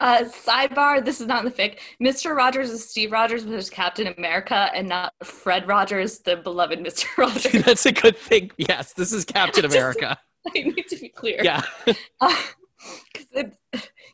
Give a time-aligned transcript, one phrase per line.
[0.00, 1.78] Uh, sidebar: This is not in the fic.
[2.02, 2.34] Mr.
[2.34, 7.04] Rogers is Steve Rogers, which is Captain America, and not Fred Rogers, the beloved Mr.
[7.18, 7.64] Rogers.
[7.64, 8.50] That's a good thing.
[8.56, 10.18] Yes, this is Captain Just- America.
[10.48, 11.40] I need to be clear.
[11.44, 11.62] Yeah.
[11.84, 13.56] because it,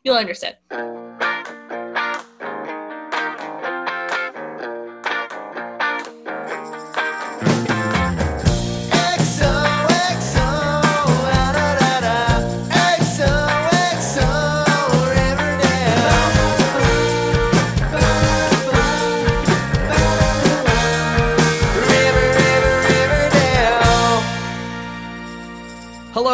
[0.03, 0.57] you'll understand.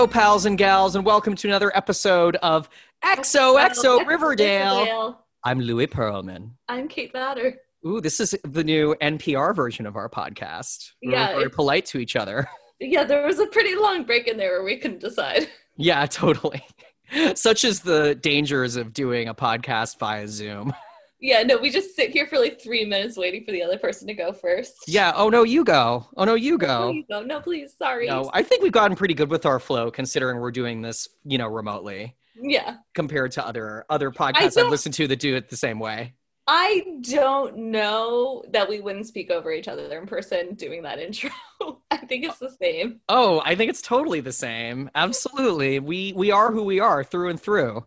[0.04, 2.68] Hello, pals and gals, and welcome to another episode of
[3.06, 5.24] XOXO Riverdale.
[5.46, 6.50] I'm Louis Perlman.
[6.68, 7.56] I'm Kate Batter.
[7.88, 10.92] Ooh, this is the new NPR version of our podcast.
[11.02, 12.50] We're Yeah, very it's- polite to each other.
[12.82, 15.48] Yeah, there was a pretty long break in there where we couldn't decide.
[15.78, 16.62] Yeah, totally.
[17.36, 20.74] Such is the dangers of doing a podcast via Zoom.
[21.24, 24.06] Yeah, no, we just sit here for like three minutes waiting for the other person
[24.10, 24.74] to go first.
[24.88, 25.14] Yeah.
[25.16, 26.06] Oh no, you go.
[26.18, 26.90] Oh no, you go.
[26.92, 27.24] you go.
[27.24, 27.74] No, please.
[27.78, 28.08] Sorry.
[28.08, 31.38] No, I think we've gotten pretty good with our flow, considering we're doing this, you
[31.38, 32.76] know, remotely Yeah.
[32.94, 36.14] compared to other other podcasts I've listened to that do it the same way.
[36.46, 41.32] I don't know that we wouldn't speak over each other in person doing that intro.
[41.90, 43.00] I think it's the same.
[43.08, 44.90] Oh, I think it's totally the same.
[44.94, 45.80] Absolutely.
[45.80, 47.86] We we are who we are through and through.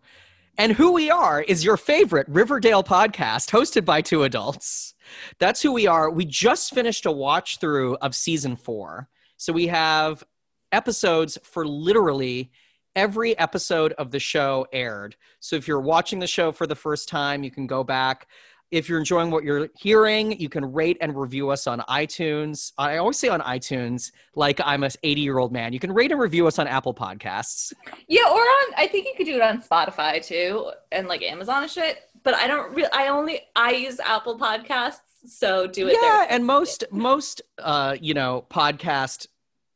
[0.59, 4.95] And who we are is your favorite Riverdale podcast hosted by two adults.
[5.37, 6.09] That's who we are.
[6.09, 9.07] We just finished a watch through of season 4.
[9.37, 10.23] So we have
[10.71, 12.51] episodes for literally
[12.95, 15.15] every episode of the show aired.
[15.39, 18.25] So if you're watching the show for the first time, you can go back.
[18.69, 22.73] If you're enjoying what you're hearing, you can rate and review us on iTunes.
[22.77, 25.73] I always say on iTunes, like I'm a 80 year old man.
[25.73, 27.71] You can rate and review us on Apple Podcasts.
[28.07, 31.63] Yeah, or on I think you could do it on Spotify too and like Amazon
[31.63, 31.99] and shit.
[32.23, 36.27] But I don't really I only I use Apple Podcasts, so do it yeah, there.
[36.29, 39.27] and most most uh, you know podcast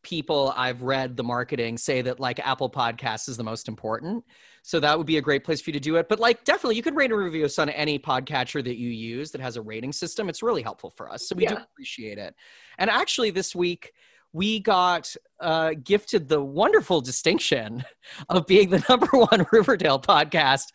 [0.03, 4.23] people I've read the marketing say that like Apple Podcasts is the most important.
[4.63, 6.07] So that would be a great place for you to do it.
[6.07, 9.31] But like definitely you can rate and review us on any podcatcher that you use
[9.31, 10.29] that has a rating system.
[10.29, 11.27] It's really helpful for us.
[11.27, 12.35] So we do appreciate it.
[12.77, 13.91] And actually this week
[14.33, 17.83] we got uh, gifted the wonderful distinction
[18.29, 20.67] of being the number one Riverdale podcast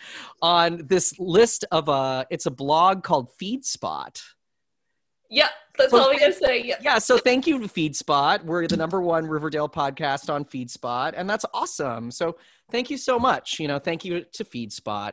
[0.43, 4.21] on this list of a it's a blog called FeedSpot.
[5.29, 6.63] Yep, that's So all we gotta say.
[6.63, 6.79] Yep.
[6.83, 8.45] Yeah, so thank you to FeedSpot.
[8.45, 12.11] We're the number one Riverdale podcast on FeedSpot, and that's awesome.
[12.11, 12.37] So
[12.71, 13.59] thank you so much.
[13.59, 15.12] You know, thank you to FeedSpot.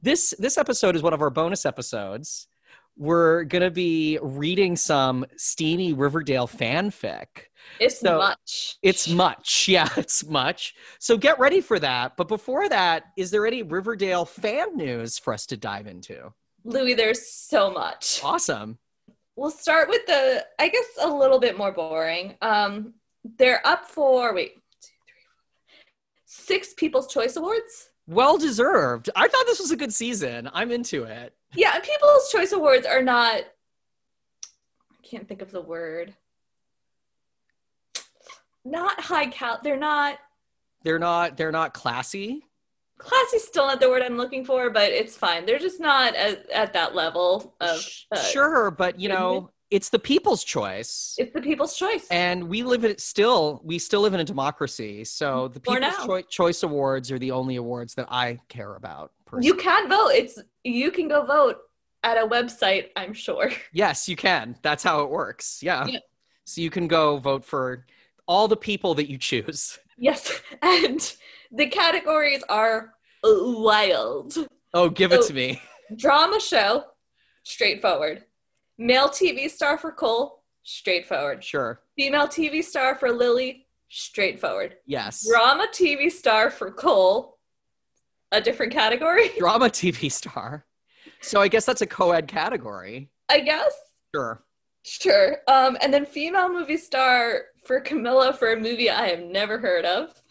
[0.00, 2.48] This this episode is one of our bonus episodes.
[2.96, 7.26] We're gonna be reading some steamy Riverdale fanfic.
[7.80, 8.76] It's So, much.
[8.82, 10.74] It's much, yeah, it's much.
[10.98, 12.16] So get ready for that.
[12.16, 16.32] But before that, is there any Riverdale fan news for us to dive into?
[16.64, 18.20] Louis, there's so much.
[18.22, 18.78] Awesome.
[19.36, 22.36] We'll start with the I guess a little bit more boring.
[22.42, 22.94] Um
[23.36, 24.57] they're up for wait, two, three, four,
[26.48, 27.90] six People's Choice Awards.
[28.06, 29.10] Well deserved.
[29.14, 30.48] I thought this was a good season.
[30.54, 31.34] I'm into it.
[31.54, 36.14] Yeah, People's Choice Awards are not I can't think of the word.
[38.64, 40.18] Not high cal they're not
[40.82, 42.42] They're not they're not classy.
[42.98, 45.46] classy's still not the word I'm looking for, but it's fine.
[45.46, 49.98] They're just not at, at that level of uh, sure, but you know, it's the
[49.98, 51.14] people's choice.
[51.18, 52.06] it's the people's choice.
[52.10, 55.04] and we live in still we still live in a democracy.
[55.04, 55.52] So mm-hmm.
[55.54, 56.06] the people's.
[56.06, 59.12] Choi- choice awards are the only awards that I care about.
[59.26, 59.46] Personally.
[59.46, 60.08] you can vote.
[60.08, 61.58] It's you can go vote
[62.02, 63.50] at a website, I'm sure.
[63.72, 64.56] Yes, you can.
[64.62, 65.60] That's how it works.
[65.62, 65.86] Yeah.
[65.86, 65.98] Yeah.
[66.44, 67.84] So you can go vote for
[68.26, 69.78] all the people that you choose.
[69.98, 71.14] Yes, and
[71.52, 74.34] the categories are wild.
[74.72, 75.60] Oh, give it to me.
[75.96, 76.84] Drama show,
[77.42, 78.24] straightforward.
[78.78, 81.42] Male TV star for Cole, straightforward.
[81.42, 81.80] Sure.
[81.96, 84.76] Female TV star for Lily, straightforward.
[84.86, 85.26] Yes.
[85.28, 87.38] Drama TV star for Cole,
[88.30, 90.64] a different category, Drama TV star.
[91.20, 93.10] So I guess that's a co-ed category.
[93.28, 93.74] I guess.
[94.14, 94.44] Sure.
[94.84, 95.38] Sure.
[95.48, 99.84] Um, and then female movie star for Camilla for a movie I have never heard
[99.84, 100.22] of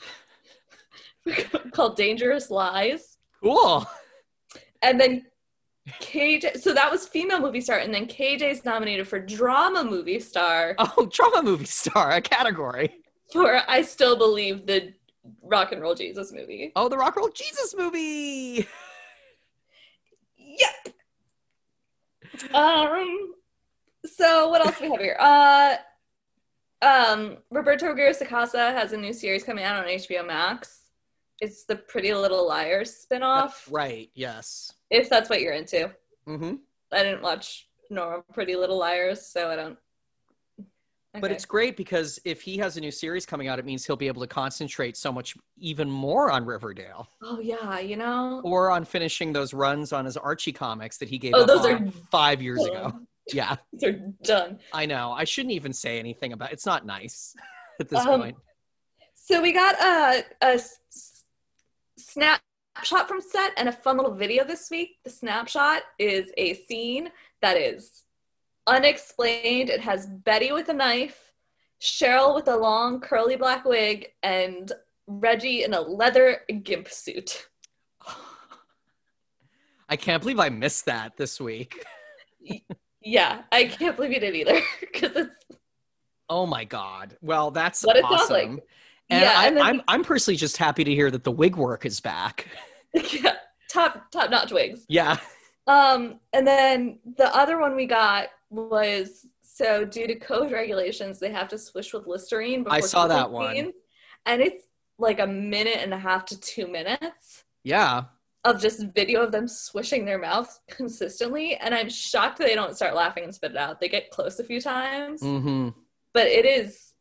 [1.71, 3.17] called Dangerous Lies.
[3.43, 3.85] Cool.
[4.81, 5.25] And then
[6.01, 10.75] KJ, so that was female movie star, and then KJ's nominated for drama movie star
[10.79, 12.95] Oh, drama movie star, a category.
[13.31, 14.93] for I Still Believe the
[15.41, 16.71] Rock and Roll Jesus movie.
[16.75, 18.67] Oh, the Rock and Roll Jesus movie.
[20.37, 20.95] Yep.
[22.55, 23.33] Um.
[24.05, 25.17] So what else do we have here?
[25.19, 25.75] Uh,
[26.81, 30.86] um, Roberto Sacasa has a new series coming out on HBO Max.
[31.39, 33.51] It's the Pretty Little Liars spinoff.
[33.69, 34.09] Right.
[34.15, 34.71] Yes.
[34.89, 35.91] If that's what you're into.
[36.25, 36.55] hmm
[36.91, 39.77] I didn't watch normal Pretty Little Liars, so I don't.
[41.19, 43.95] But it's great because if he has a new series coming out, it means he'll
[43.95, 48.39] be able to concentrate so much even more on Riverdale oh yeah, you know.
[48.43, 51.79] or on finishing those runs on his Archie comics that he gave Oh, those are
[52.11, 52.93] five years ago.
[53.33, 54.59] Yeah, They're done.
[54.71, 55.11] I know.
[55.11, 56.53] I shouldn't even say anything about.
[56.53, 57.35] It's not nice
[57.79, 58.37] at this Um, point.
[59.15, 60.59] So we got a, a
[62.17, 64.97] snapshot from set and a fun little video this week.
[65.03, 67.09] The snapshot is a scene
[67.41, 68.03] that is
[68.65, 69.69] unexplained.
[69.69, 71.31] It has Betty with a knife,
[71.79, 74.71] Cheryl with a long curly black wig, and
[75.05, 77.47] Reggie in a leather gimp suit.
[79.89, 81.85] I can't believe I missed that this week.
[83.01, 85.45] Yeah, I can't believe you did either because it's
[86.29, 87.15] Oh my god.
[87.21, 88.55] Well, that's What it sounds awesome.
[88.55, 88.63] like.
[89.09, 91.85] And, Yeah, I, then- I'm I'm personally just happy to hear that the wig work
[91.85, 92.47] is back.
[92.93, 93.35] yeah,
[93.69, 94.85] top top notch wigs.
[94.89, 95.17] Yeah.
[95.67, 101.31] Um, and then the other one we got was so due to code regulations, they
[101.31, 102.65] have to swish with Listerine.
[102.69, 103.73] I saw that one.
[104.25, 104.63] and it's
[104.97, 108.05] like a minute and a half to two minutes Yeah.
[108.45, 111.55] of just video of them swishing their mouth consistently.
[111.55, 113.79] And I'm shocked they don't start laughing and spit it out.
[113.81, 115.69] They get close a few times, hmm
[116.13, 116.93] but it is,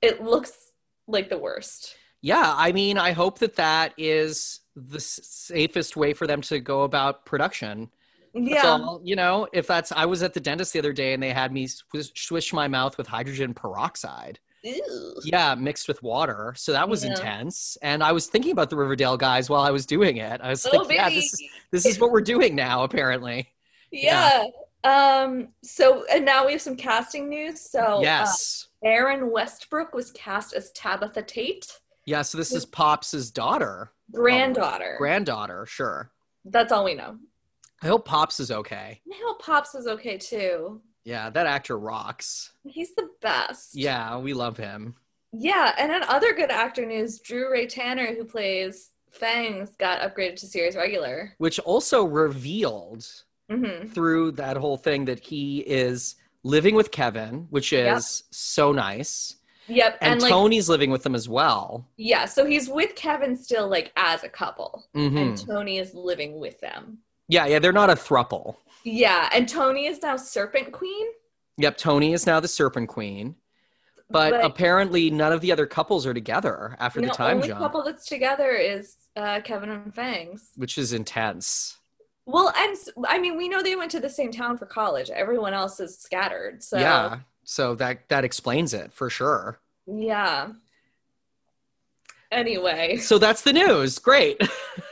[0.00, 0.63] it looks
[1.06, 1.96] like the worst.
[2.22, 6.82] Yeah, I mean, I hope that that is the safest way for them to go
[6.82, 7.90] about production.
[8.32, 8.96] Yeah.
[9.04, 11.52] you know, if that's, I was at the dentist the other day and they had
[11.52, 14.40] me swish, swish my mouth with hydrogen peroxide.
[14.64, 15.14] Ew.
[15.24, 16.54] Yeah, mixed with water.
[16.56, 17.10] So that was Yeah.
[17.10, 17.76] intense.
[17.82, 20.40] And I was thinking about the Riverdale guys while I was doing it.
[20.40, 21.20] I was Oh, like, yeah, baby.
[21.20, 23.50] this is, this is what we're doing now, apparently.
[23.92, 24.44] Yeah.
[24.82, 27.60] Um, so and now we have some casting news.
[27.60, 28.68] So uh, yes.
[28.84, 34.96] Erinn Westbrook was cast as Tabitha Tate, yeah, so this is Pops' daughter, granddaughter.
[34.98, 36.10] granddaughter, sure.
[36.44, 37.16] That's all we know.
[37.82, 39.00] I hope Pops is okay.
[39.10, 40.82] I hope Pops is okay too.
[41.04, 42.52] Yeah, that actor rocks.
[42.66, 43.74] He's the best.
[43.74, 44.94] Yeah, we love him.
[45.32, 50.36] Yeah, and in other good actor news, Drew Ray Tanner, who plays Fangs, got upgraded
[50.36, 51.34] to series regular.
[51.38, 53.06] Which also revealed
[53.50, 58.02] hmm through that whole thing that he is living with Kevin, which is Yep.
[58.30, 59.36] so nice.
[59.66, 61.88] Yep, And, and, like Toni's living with them as well.
[61.96, 65.18] yeah, so he's with Kevin still, like as a couple, Mhm.
[65.20, 66.98] and Toni is living with them.
[67.28, 68.56] Yeah, yeah, they're not a thruple.
[68.84, 71.06] Yeah, and Toni is now Serpent Queen.
[71.56, 73.36] Yep, Toni is now the Serpent Queen.
[74.10, 77.48] But, But- apparently none of the other couples are together after the the time only
[77.48, 80.50] jump, couple that's together is uh, Kevin and Fangs.
[80.56, 81.78] which is intense.
[82.26, 82.76] Well, and
[83.06, 85.10] I mean, we know they went to the same town for college.
[85.10, 86.62] Everyone else is scattered.
[86.62, 87.18] So Yeah.
[87.44, 89.60] So that that explains it for sure.
[89.86, 90.48] yeah.
[92.32, 93.98] Anyway, So that's the news.
[93.98, 94.40] Great.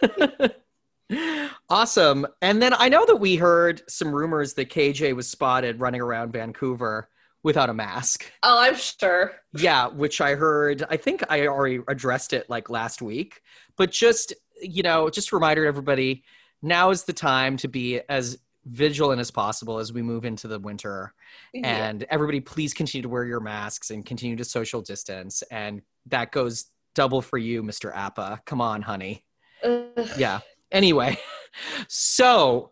[1.68, 2.26] awesome.
[2.40, 6.32] And then I know that we heard some rumors that KJ was spotted running around
[6.32, 7.08] Vancouver
[7.42, 8.30] without a mask.
[8.42, 9.32] oh, I'm sure.
[9.54, 13.40] Yeah, which I heard, I think I already addressed it like last week.
[13.76, 16.22] But just, you know, just a reminder to everybody
[16.62, 20.58] now is the time to be as vigilant as possible as we move into the
[20.58, 21.12] winter.
[21.52, 21.88] Yeah.
[21.88, 25.42] And everybody, please continue to wear your masks and continue to social distance.
[25.50, 27.94] And that goes double for you, Mr.
[27.94, 28.40] Apa.
[28.44, 29.24] Come on, honey.
[29.64, 30.08] Ugh.
[30.16, 30.40] Yeah.
[30.70, 31.18] Anyway,
[31.88, 32.70] so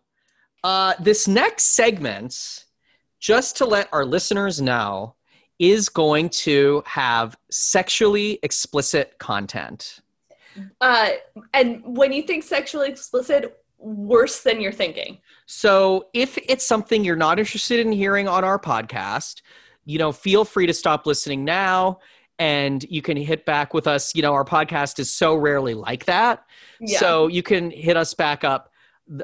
[0.63, 2.65] uh, this next segment,
[3.19, 5.15] just to let our listeners know,
[5.59, 9.99] is going to have sexually explicit content.
[10.81, 11.09] Uh,
[11.53, 15.19] and when you think sexually explicit, worse than you're thinking.
[15.45, 19.41] So if it's something you're not interested in hearing on our podcast,
[19.85, 21.99] you know, feel free to stop listening now
[22.39, 24.15] and you can hit back with us.
[24.15, 26.45] You know, our podcast is so rarely like that.
[26.79, 26.99] Yeah.
[26.99, 28.71] So you can hit us back up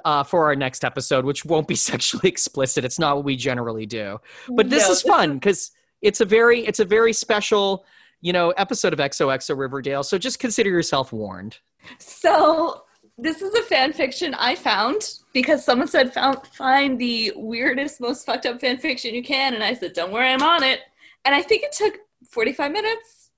[0.05, 2.83] uh, for our next episode, which won't be sexually explicit.
[2.85, 5.71] It's not what we generally do, but this No, is fun because
[6.01, 7.85] it's a very it's a very special
[8.21, 10.03] you know episode of XOXO Riverdale.
[10.03, 11.57] So just consider yourself warned.
[11.99, 12.83] So
[13.17, 15.01] this is a fan fiction I found
[15.33, 19.63] because someone said found, find the weirdest, most fucked up fan fiction you can, and
[19.63, 20.81] I said, "Don't worry, I'm on it."
[21.25, 21.95] And I think it took
[22.29, 23.31] 45 minutes.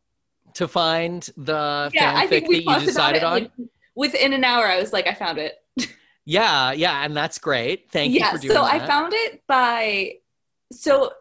[0.56, 3.44] To find the Yeah, I fanfic think that we you talked decided on.
[3.44, 3.52] Like,
[3.96, 5.56] within an hour, I was like, "I found it."
[6.26, 7.90] yeah, yeah, and that's great.
[7.92, 8.60] Thank yeah, you for doing that.
[8.60, 8.84] so that.
[8.84, 10.16] I found it by.
[10.72, 11.14] So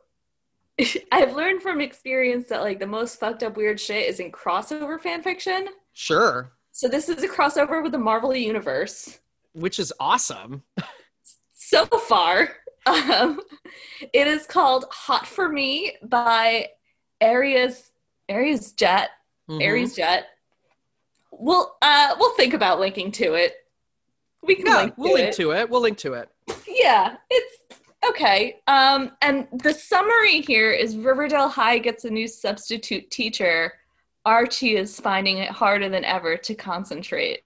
[1.13, 5.01] I've learned from experience that like the most fucked up weird shit is in crossover
[5.01, 5.69] fan fiction.
[5.93, 9.19] sure, So this is a crossover with the Marvel universe.
[9.53, 10.63] which is awesome.
[11.53, 12.51] so far.
[12.87, 13.41] Um,
[14.15, 16.69] it is called Hot for Me by
[17.21, 17.91] Aries
[18.31, 19.11] Aries Jet.
[19.51, 19.61] Mhm.
[19.63, 20.29] Aries Jet.
[21.33, 23.57] we'll uh we'll think about linking to it.
[24.43, 25.35] We can Yeah, link we'll to link it.
[25.37, 25.69] to it.
[25.69, 26.31] We'll link to it.
[26.67, 27.59] Yeah, it's
[28.09, 28.61] okay.
[28.69, 33.75] Um, and the summary here is Riverdale High gets a new substitute teacher.
[34.25, 37.41] Archie is finding it harder than ever to concentrate.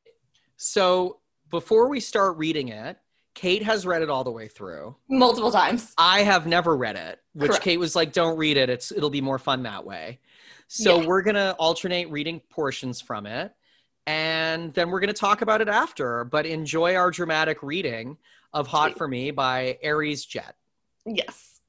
[0.56, 2.98] So before we start reading it,
[3.34, 4.94] Kate has read it all the way through.
[5.08, 5.94] Multiple times.
[5.96, 7.64] I have never read it, which Correct.
[7.64, 8.68] Kate was like, "Don't read it.
[8.68, 10.20] It's it'll be more fun that way."
[10.68, 11.06] So Yeah.
[11.06, 13.54] we're gonna alternate reading portions from it,
[14.06, 16.24] and then we're gonna talk about it after.
[16.24, 18.18] But enjoy our dramatic reading
[18.52, 18.98] of "Hot Sweet.
[18.98, 20.56] for Me" by Aries Jet.
[21.06, 21.60] Yes.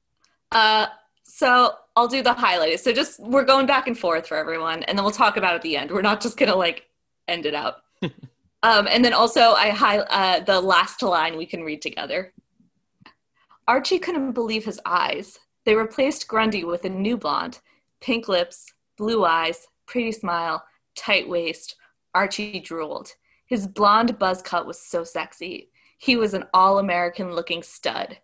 [0.52, 0.86] Uh,
[1.36, 2.84] so I'll do the highlights.
[2.84, 5.56] So just we're going back and forth for everyone, and then we'll talk about it
[5.56, 5.90] at the end.
[5.90, 6.86] We're not just gonna like
[7.26, 7.78] end it out.
[8.62, 12.32] um, and then also I high uh, the last line we can read together.
[13.66, 15.40] Archie couldn't believe his eyes.
[15.64, 17.58] They replaced Grundy with a new blonde,
[18.00, 20.64] pink lips, blue eyes, pretty smile,
[20.94, 21.74] tight waist.
[22.14, 23.10] Archie drooled.
[23.46, 25.70] His blonde buzz cut was so sexy.
[25.98, 28.18] He was an all American looking stud.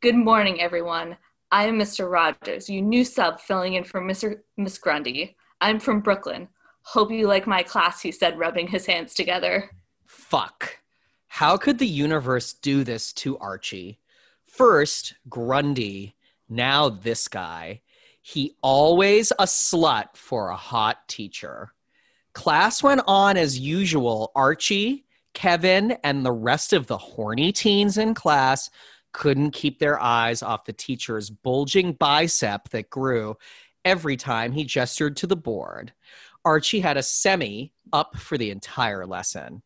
[0.00, 1.18] Good morning, everyone.
[1.50, 2.10] I am Mr.
[2.10, 4.40] Rogers, your new sub filling in for Mr.
[4.56, 5.36] Miss Grundy.
[5.60, 6.48] I'm from Brooklyn.
[6.82, 9.70] Hope you like my class, he said, rubbing his hands together.
[10.06, 10.78] Fuck.
[11.28, 14.00] How could the universe do this to Archie?
[14.46, 16.16] First, Grundy,
[16.48, 17.82] now this guy.
[18.22, 21.72] He always a slut for a hot teacher.
[22.32, 24.32] Class went on as usual.
[24.34, 28.68] Archie, Kevin, and the rest of the horny teens in class
[29.16, 33.34] couldn't keep their eyes off the teacher's bulging bicep that grew
[33.82, 35.90] every time he gestured to the board.
[36.44, 39.62] Archie had a semi up for the entire lesson.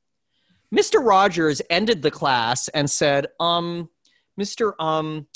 [0.72, 1.04] Mr.
[1.04, 3.90] Rogers ended the class and said, um,
[4.40, 4.72] Mr.
[4.78, 5.26] Um,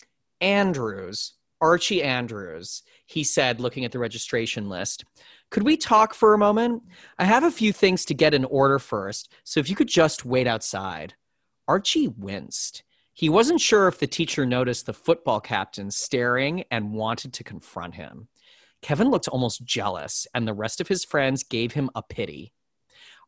[0.40, 5.04] Andrews, Archie Andrews, he said, looking at the registration list.
[5.50, 6.84] Could we talk for a moment?
[7.18, 10.24] I have a few things to get in order first, so if you could just
[10.24, 11.14] wait outside.
[11.66, 12.84] Archie winced.
[13.14, 17.94] He wasn't sure if the teacher noticed the football captain staring and wanted to confront
[17.94, 18.28] him.
[18.82, 22.52] Kevin looked almost jealous, and the rest of his friends gave him a pity.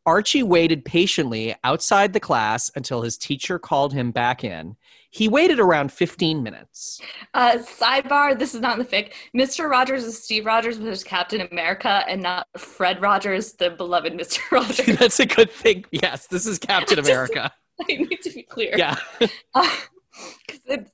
[0.04, 4.76] Archie waited patiently outside the class until his teacher called him back in.
[5.10, 7.00] He waited around 15 minutes.
[7.34, 9.12] Uh, sidebar, this is not in the fic.
[9.36, 9.68] Mr.
[9.68, 14.38] Rogers is Steve Rogers, which is Captain America, and not Fred Rogers, the beloved Mr.
[14.52, 14.98] Rogers.
[14.98, 15.84] That's a good thing.
[15.90, 17.52] Yes, this is Captain America.
[17.88, 18.74] I need to be clear.
[18.76, 18.96] Yeah.
[19.18, 20.90] because it,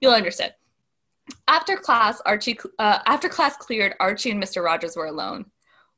[0.00, 0.52] you'll understand.
[1.48, 4.64] After class, Archie uh, after class cleared, Archie and Mr.
[4.64, 5.46] Rogers were alone.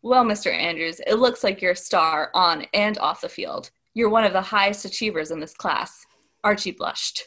[0.03, 0.53] Well, Mr.
[0.53, 3.71] Andrews, it looks like you're a star on and off the field.
[3.95, 6.07] You're one of the highest achievers in this class.
[6.45, 7.25] Archie blushed.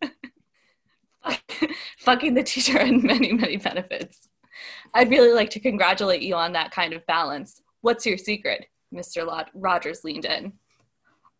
[1.98, 4.28] Fucking the teacher had many, many benefits.
[4.94, 7.60] I'd really like to congratulate you on that kind of balance.
[7.80, 8.66] What's your secret?
[8.94, 9.26] Mr.
[9.26, 10.52] Lod- Rogers leaned in.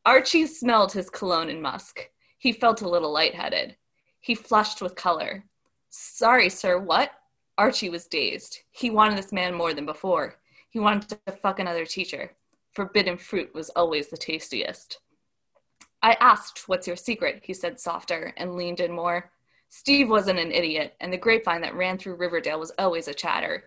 [0.08, 2.08] Archie smelled his cologne and musk.
[2.38, 3.76] He felt a little lightheaded.
[4.20, 5.44] He flushed with color.
[5.90, 7.10] Sorry, sir, what?
[7.58, 8.60] Archie was dazed.
[8.70, 10.36] He wanted this man more than before.
[10.70, 12.32] He wanted to fuck another teacher.
[12.72, 15.00] Forbidden fruit was always the tastiest.
[16.02, 17.42] I asked, What's your secret?
[17.44, 19.30] He said softer and leaned in more.
[19.68, 23.64] Steve wasn't an idiot, and the grapevine that ran through Riverdale was always a chatter.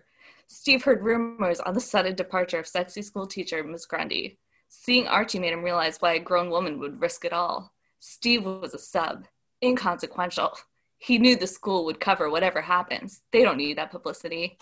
[0.48, 4.40] Steve heard rumors on the sudden departure of sexy school teacher Miss Grundy.
[4.74, 7.72] Seeing Archie made him realize why a grown woman would risk it all.
[8.00, 9.26] Steve was a sub,
[9.62, 10.56] inconsequential.
[10.96, 13.20] He knew the school would cover whatever happens.
[13.32, 14.58] They don't need that publicity.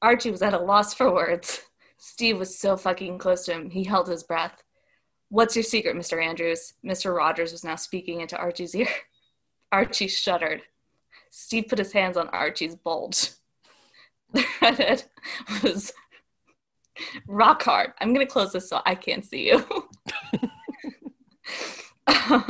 [0.00, 1.60] Archie was at a loss for words.
[1.98, 4.62] Steve was so fucking close to him, he held his breath.
[5.28, 6.20] What's your secret, Mr.
[6.20, 6.72] Andrews?
[6.84, 7.14] Mr.
[7.14, 8.88] Rogers was now speaking into Archie's ear.
[9.70, 10.62] Archie shuddered.
[11.30, 13.30] Steve put his hands on Archie's bulge.
[14.32, 15.04] The redhead
[15.62, 15.92] was
[17.26, 17.92] rock hard.
[18.00, 19.64] I'm going to close this so I can't see you.
[22.06, 22.42] uh,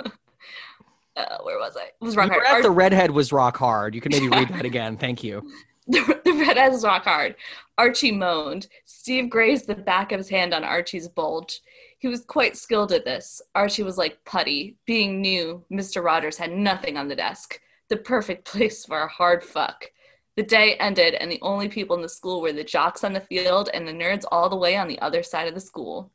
[1.43, 1.85] where was I?
[1.87, 2.59] It was rock You hard.
[2.59, 3.95] at the redhead was rock hard.
[3.95, 4.97] You can maybe read that again.
[4.97, 5.49] Thank you.
[5.87, 7.37] the, the redhead was rock hard.
[7.79, 8.69] Archie moaned.
[8.85, 11.61] Steve grazed the back of his hand on Archie's bulge.
[11.99, 13.41] He was quite skilled at this.
[13.55, 14.77] Archie was like putty.
[14.87, 16.05] Being new, Mr.
[16.05, 17.61] Rogers had nothing on the desk.
[17.89, 19.91] The perfect place for a hard fuck.
[20.37, 23.21] The day ended, and the only people in the school were the jocks on the
[23.21, 26.13] field and the nerds all the way on the other side of the school.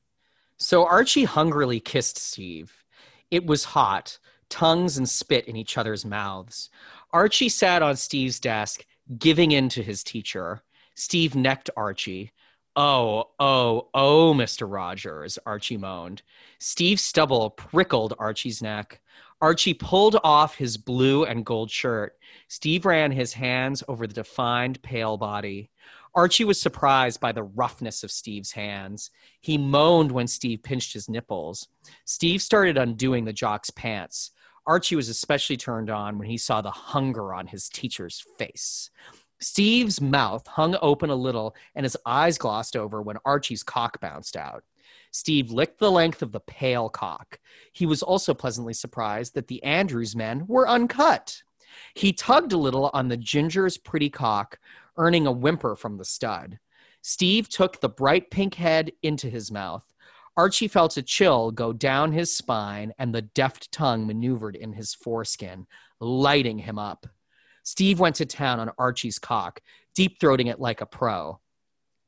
[0.57, 2.83] So Archie hungrily kissed Steve.
[3.31, 6.69] It was hot, tongues and spit in each other's mouths.
[7.11, 8.85] Archie sat on Steve's desk,
[9.17, 10.61] giving in to his teacher.
[10.93, 12.31] Steve necked Archie.
[12.75, 14.71] Oh, oh, oh, Mr.
[14.71, 16.21] Rogers, Archie moaned.
[16.59, 19.01] Steve's stubble prickled Archie's neck.
[19.41, 22.17] Archie pulled off his blue and gold shirt.
[22.47, 25.71] Steve ran his hands over the defined, pale body.
[26.13, 29.09] Archie was surprised by the roughness of Steve's hands.
[29.39, 31.67] He moaned when Steve pinched his nipples.
[32.05, 34.31] Steve started undoing the jock's pants.
[34.67, 38.91] Archie was especially turned on when he saw the hunger on his teacher's face.
[39.39, 44.37] Steve's mouth hung open a little and his eyes glossed over when Archie's cock bounced
[44.37, 44.63] out.
[45.11, 47.39] Steve licked the length of the pale cock.
[47.73, 51.43] He was also pleasantly surprised that the Andrews men were uncut.
[51.95, 54.59] He tugged a little on the ginger's pretty cock,
[54.97, 56.59] earning a whimper from the stud.
[57.01, 59.83] Steve took the bright pink head into his mouth.
[60.37, 64.93] Archie felt a chill go down his spine, and the deft tongue maneuvered in his
[64.93, 65.67] foreskin,
[65.99, 67.05] lighting him up.
[67.63, 69.59] Steve went to town on Archie's cock,
[69.93, 71.39] deep throating it like a pro.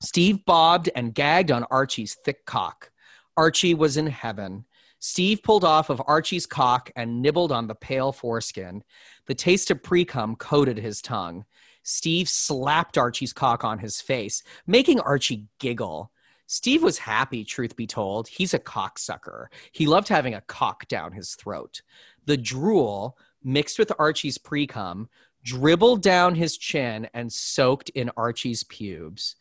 [0.01, 2.91] Steve bobbed and gagged on Archie's thick cock.
[3.37, 4.65] Archie was in heaven.
[4.99, 8.83] Steve pulled off of Archie's cock and nibbled on the pale foreskin.
[9.25, 11.43] The taste of precum coated his tongue.
[11.83, 16.11] Steve slapped Archie's cock on his face, making Archie giggle.
[16.47, 18.27] Steve was happy, truth be told.
[18.27, 19.47] He's a cocksucker.
[19.71, 21.81] He loved having a cock down his throat.
[22.25, 25.07] The drool, mixed with Archie's precum,
[25.43, 29.35] dribbled down his chin and soaked in Archie's pubes.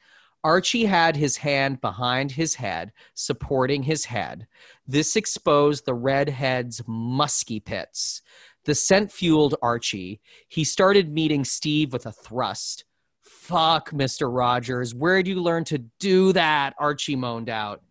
[0.45, 4.47] Archie had his hand behind his head, supporting his head.
[4.87, 8.23] This exposed the redhead's musky pits.
[8.65, 10.21] The scent fueled Archie.
[10.49, 12.85] He started meeting Steve with a thrust.
[13.21, 14.33] Fuck, Mr.
[14.33, 16.75] Rogers, where'd you learn to do that?
[16.79, 17.83] Archie moaned out.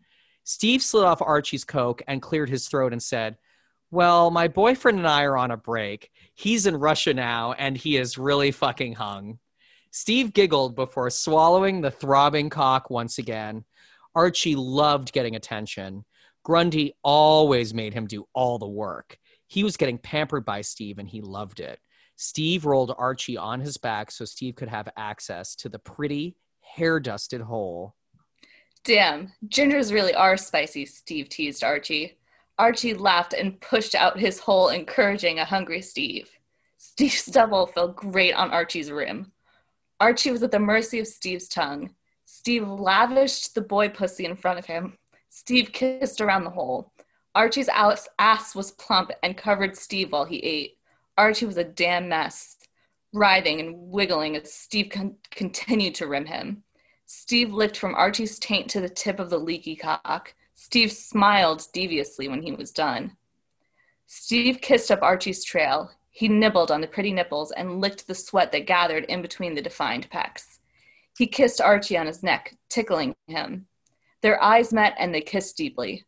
[0.44, 3.38] Steve slid off Archie's coke and cleared his throat and said,
[3.92, 6.10] Well, my boyfriend and I are on a break.
[6.36, 9.40] He's in Russia now, and he is really fucking hung.
[9.92, 13.66] Steve giggled before swallowing the throbbing cock once again.
[14.16, 16.06] Archie loved getting attention.
[16.44, 19.18] Grundy always made him do all the work.
[19.48, 21.80] He was getting pampered by Steve and he loved it.
[22.16, 27.00] Steve rolled Archie on his back so Steve could have access to the pretty, hair
[27.00, 27.96] dusted hole.
[28.84, 32.18] Damn, gingers really are spicy, Steve teased Archie.
[32.58, 36.30] Archie laughed and pushed out his hole, encouraging a hungry Steve.
[36.78, 39.32] Steve's double felt great on Archie's rim.
[40.02, 41.94] Archie was at the mercy of Steve's tongue.
[42.26, 44.98] Steve lavished the boy pussy in front of him.
[45.30, 46.92] Steve kissed around the hole.
[47.36, 47.70] Archie's
[48.18, 50.78] ass was plump and covered Steve while he ate.
[51.20, 52.58] Archie was a damn mess,
[53.14, 56.64] writhing and wiggling as Steve con- continued to rim him.
[57.06, 60.34] Steve licked from Archie's taint to the tip of the leaky cock.
[60.56, 63.18] Steve smiled deviously when he was done.
[64.08, 65.92] Steve kissed up Archie's trail.
[66.22, 69.62] He nibbled on the pretty nipples and licked the sweat that gathered in between the
[69.64, 70.60] defined pecs.
[71.18, 73.66] He kissed Archie on his neck, tickling him.
[74.22, 76.06] Their eyes met and they kissed deeply.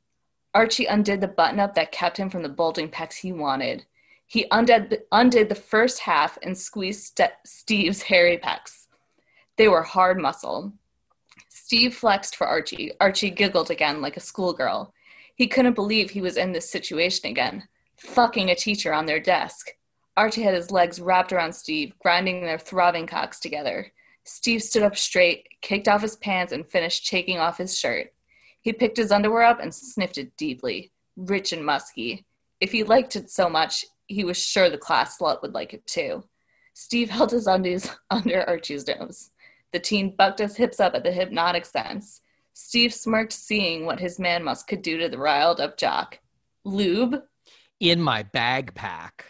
[0.54, 3.88] Archie undid the button up that kept him from the bulging pecs he wanted.
[4.28, 8.86] He undid the, undid the first half and squeezed Ste- Steve's hairy pecs.
[9.58, 10.74] They were hard muscle.
[11.50, 12.92] Steve flexed for Archie.
[13.02, 14.94] Archie giggled again like a schoolgirl.
[15.34, 19.72] He couldn't believe he was in this situation again, fucking a teacher on their desk.
[20.16, 23.92] Archie had his legs wrapped around Steve, grinding their throbbing cocks together.
[24.26, 28.14] Steve stood up straight, kicked off his pants, and finished taking off his shirt.
[28.62, 32.26] He picked his underwear up and sniffed it deeply, rich and musky.
[32.62, 35.86] If he liked it so much, he was sure the class slut would like it
[35.86, 36.24] too.
[36.74, 39.32] Steve held his undies under Archie's nose.
[39.72, 42.22] The teen bucked his hips up at the hypnotic sense.
[42.54, 46.20] Steve smirked, seeing what his man must could do to the riled up jock.
[46.64, 47.24] Lube?
[47.80, 49.26] In my bag pack.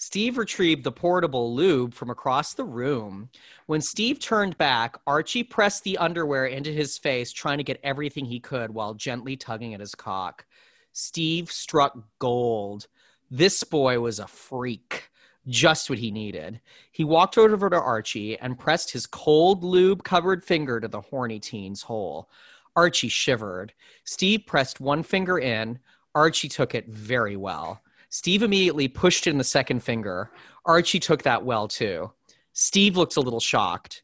[0.00, 3.28] Steve retrieved the portable lube from across the room.
[3.66, 8.24] When Steve turned back, Archie pressed the underwear into his face, trying to get everything
[8.24, 10.46] he could while gently tugging at his cock.
[10.92, 12.86] Steve struck gold.
[13.28, 15.10] This boy was a freak,
[15.48, 16.60] just what he needed.
[16.92, 21.40] He walked over to Archie and pressed his cold lube covered finger to the horny
[21.40, 22.30] teen's hole.
[22.76, 23.72] Archie shivered.
[24.04, 25.80] Steve pressed one finger in.
[26.14, 27.82] Archie took it very well.
[28.10, 30.30] Steve immediately pushed in the second finger.
[30.64, 32.10] Archie took that well too.
[32.52, 34.02] Steve looked a little shocked.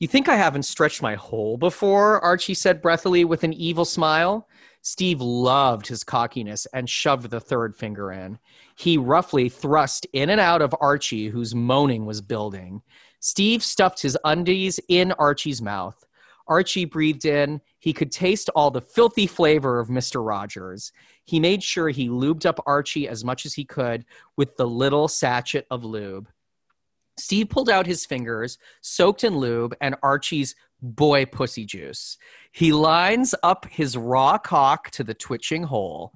[0.00, 2.20] You think I haven't stretched my hole before?
[2.20, 4.48] Archie said breathily with an evil smile.
[4.82, 8.38] Steve loved his cockiness and shoved the third finger in.
[8.76, 12.82] He roughly thrust in and out of Archie, whose moaning was building.
[13.20, 16.04] Steve stuffed his undies in Archie's mouth.
[16.46, 17.60] Archie breathed in.
[17.78, 20.26] He could taste all the filthy flavor of Mr.
[20.26, 20.92] Rogers.
[21.24, 24.04] He made sure he lubed up Archie as much as he could
[24.36, 26.28] with the little sachet of lube.
[27.16, 32.18] Steve pulled out his fingers, soaked in lube, and Archie's boy pussy juice.
[32.52, 36.12] He lines up his raw cock to the twitching hole.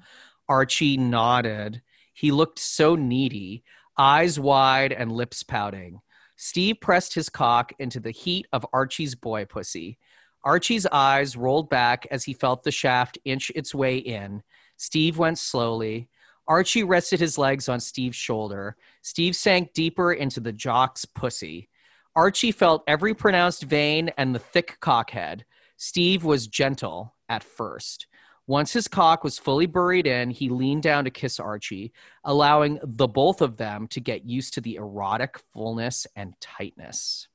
[0.49, 1.83] Archie nodded.
[2.13, 3.63] He looked so needy,
[3.97, 6.01] eyes wide and lips pouting.
[6.37, 9.99] Steve pressed his cock into the heat of Archie's boy pussy.
[10.45, 14.43] Archie's eyes rolled back as he felt the shaft inch its way in.
[14.77, 16.09] Steve went slowly.
[16.47, 18.77] Archie rested his legs on Steve's shoulder.
[19.03, 21.69] Steve sank deeper into the jock's pussy.
[22.17, 25.43] Archie felt every pronounced vein and the thick cockhead.
[25.77, 28.07] Steve was gentle at first.
[28.47, 31.93] Once his cock was fully buried in, he leaned down to kiss Archie,
[32.25, 37.29] allowing the both of them to get used to the erotic fullness and tightness.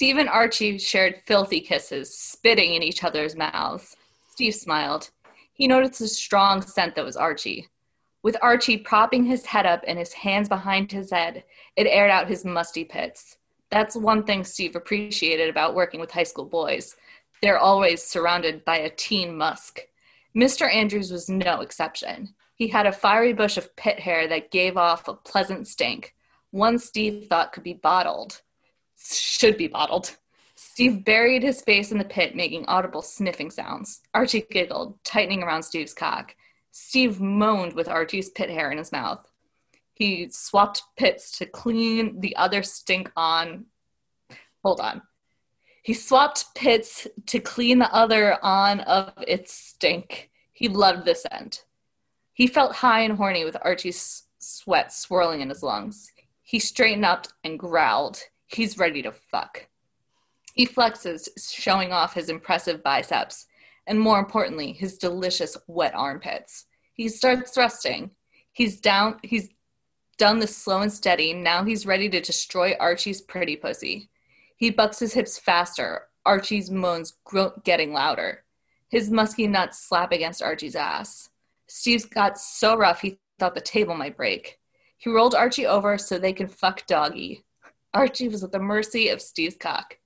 [0.00, 3.98] Steve and Archie shared filthy kisses, spitting in each other's mouths.
[4.30, 5.10] Steve smiled.
[5.52, 7.68] He noticed the strong scent that was Archie.
[8.22, 11.44] With Archie propping his head up and his hands behind his head,
[11.76, 13.36] it aired out his musty pits.
[13.68, 16.96] That's one thing Steve appreciated about working with high school boys.
[17.42, 19.80] They're always surrounded by a teen musk.
[20.34, 20.74] Mr.
[20.74, 22.34] Andrews was no exception.
[22.54, 26.14] He had a fiery bush of pit hair that gave off a pleasant stink,
[26.52, 28.40] one Steve thought could be bottled.
[29.02, 30.16] Should be bottled.
[30.54, 34.02] Steve buried his face in the pit, making audible sniffing sounds.
[34.12, 36.36] Archie giggled, tightening around Steve's cock.
[36.70, 39.26] Steve moaned with Archie's pit hair in his mouth.
[39.94, 43.66] He swapped pits to clean the other stink on.
[44.62, 45.02] Hold on.
[45.82, 50.30] He swapped pits to clean the other on of its stink.
[50.52, 51.62] He loved this end.
[52.34, 56.12] He felt high and horny with Archie's sweat swirling in his lungs.
[56.42, 58.22] He straightened up and growled.
[58.52, 59.68] He's ready to fuck.
[60.54, 63.46] He flexes, showing off his impressive biceps,
[63.86, 66.66] and more importantly, his delicious wet armpits.
[66.92, 68.10] He starts thrusting.
[68.52, 69.48] He's down, he's
[70.18, 71.32] done this slow and steady.
[71.32, 74.10] Now he's ready to destroy Archie's pretty pussy.
[74.56, 78.44] He bucks his hips faster, Archie's moans gro- getting louder.
[78.88, 81.30] His musky nuts slap against Archie's ass.
[81.68, 84.58] Steve's got so rough he thought the table might break.
[84.98, 87.44] He rolled Archie over so they can fuck doggy.
[87.92, 89.98] Archie was at the mercy of Steve's cock.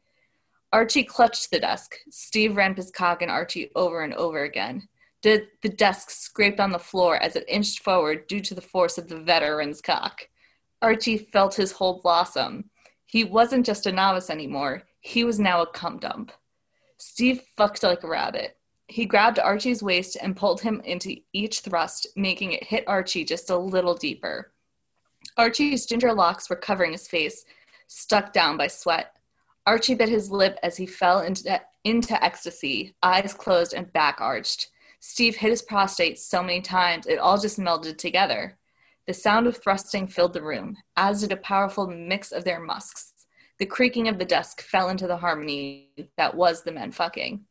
[0.72, 1.96] Archie clutched the desk.
[2.10, 4.88] Steve ramped his cock and Archie over and over again.
[5.22, 8.98] The, the desk scraped on the floor as it inched forward due to the force
[8.98, 10.28] of the veteran's cock.
[10.82, 12.70] Archie felt his whole blossom.
[13.06, 16.32] He wasn't just a novice anymore, he was now a cum dump.
[16.98, 18.56] Steve fucked like a rabbit.
[18.88, 23.50] He grabbed Archie's waist and pulled him into each thrust, making it hit Archie just
[23.50, 24.52] a little deeper.
[25.36, 27.44] Archie's ginger locks were covering his face,
[27.86, 29.16] stuck down by sweat.
[29.66, 34.68] Archie bit his lip as he fell into, into ecstasy, eyes closed and back arched.
[35.00, 38.58] Steve hit his prostate so many times it all just melded together.
[39.06, 43.12] The sound of thrusting filled the room, as did a powerful mix of their musks.
[43.58, 47.44] The creaking of the desk fell into the harmony that was the men fucking.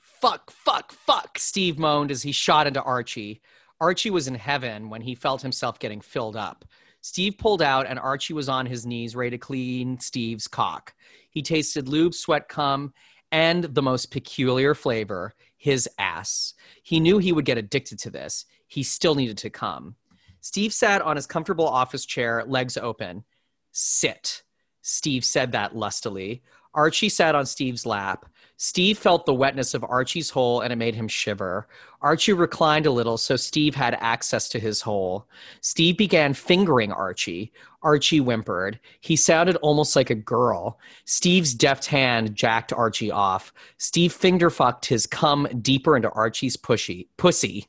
[0.00, 3.42] Fuck, fuck, fuck, Steve moaned as he shot into Archie.
[3.80, 6.64] Archie was in heaven when he felt himself getting filled up.
[7.06, 10.92] Steve pulled out, and Archie was on his knees, ready to clean Steve's cock.
[11.30, 12.92] He tasted lube, sweat, cum,
[13.30, 16.54] and the most peculiar flavor his ass.
[16.82, 18.44] He knew he would get addicted to this.
[18.66, 19.94] He still needed to come.
[20.40, 23.22] Steve sat on his comfortable office chair, legs open.
[23.70, 24.42] Sit.
[24.82, 26.42] Steve said that lustily.
[26.74, 28.26] Archie sat on Steve's lap.
[28.58, 31.68] Steve felt the wetness of Archie's hole and it made him shiver.
[32.00, 35.28] Archie reclined a little so Steve had access to his hole.
[35.60, 37.52] Steve began fingering Archie.
[37.82, 38.80] Archie whimpered.
[39.00, 40.78] He sounded almost like a girl.
[41.04, 43.52] Steve's deft hand jacked Archie off.
[43.76, 47.66] Steve finger fucked his cum deeper into Archie's pushy, pussy.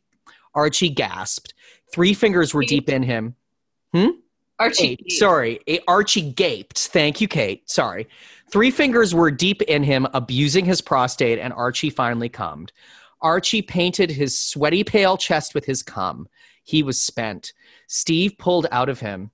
[0.55, 1.53] Archie gasped.
[1.91, 3.35] Three fingers were deep in him.
[3.93, 4.07] Hmm?
[4.59, 4.95] Archie.
[4.95, 6.79] Kate, sorry, Archie gaped.
[6.79, 7.69] Thank you, Kate.
[7.69, 8.07] Sorry.
[8.49, 12.71] Three fingers were deep in him, abusing his prostate, and Archie finally cummed.
[13.21, 16.27] Archie painted his sweaty, pale chest with his cum.
[16.63, 17.53] He was spent.
[17.87, 19.31] Steve pulled out of him.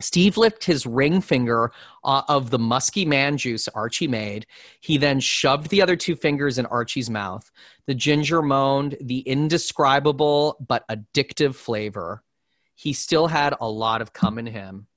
[0.00, 1.72] Steve licked his ring finger
[2.04, 4.46] uh, of the musky man juice Archie made.
[4.80, 7.50] He then shoved the other two fingers in Archie's mouth.
[7.86, 12.22] The ginger moaned the indescribable but addictive flavor.
[12.74, 14.88] He still had a lot of cum in him.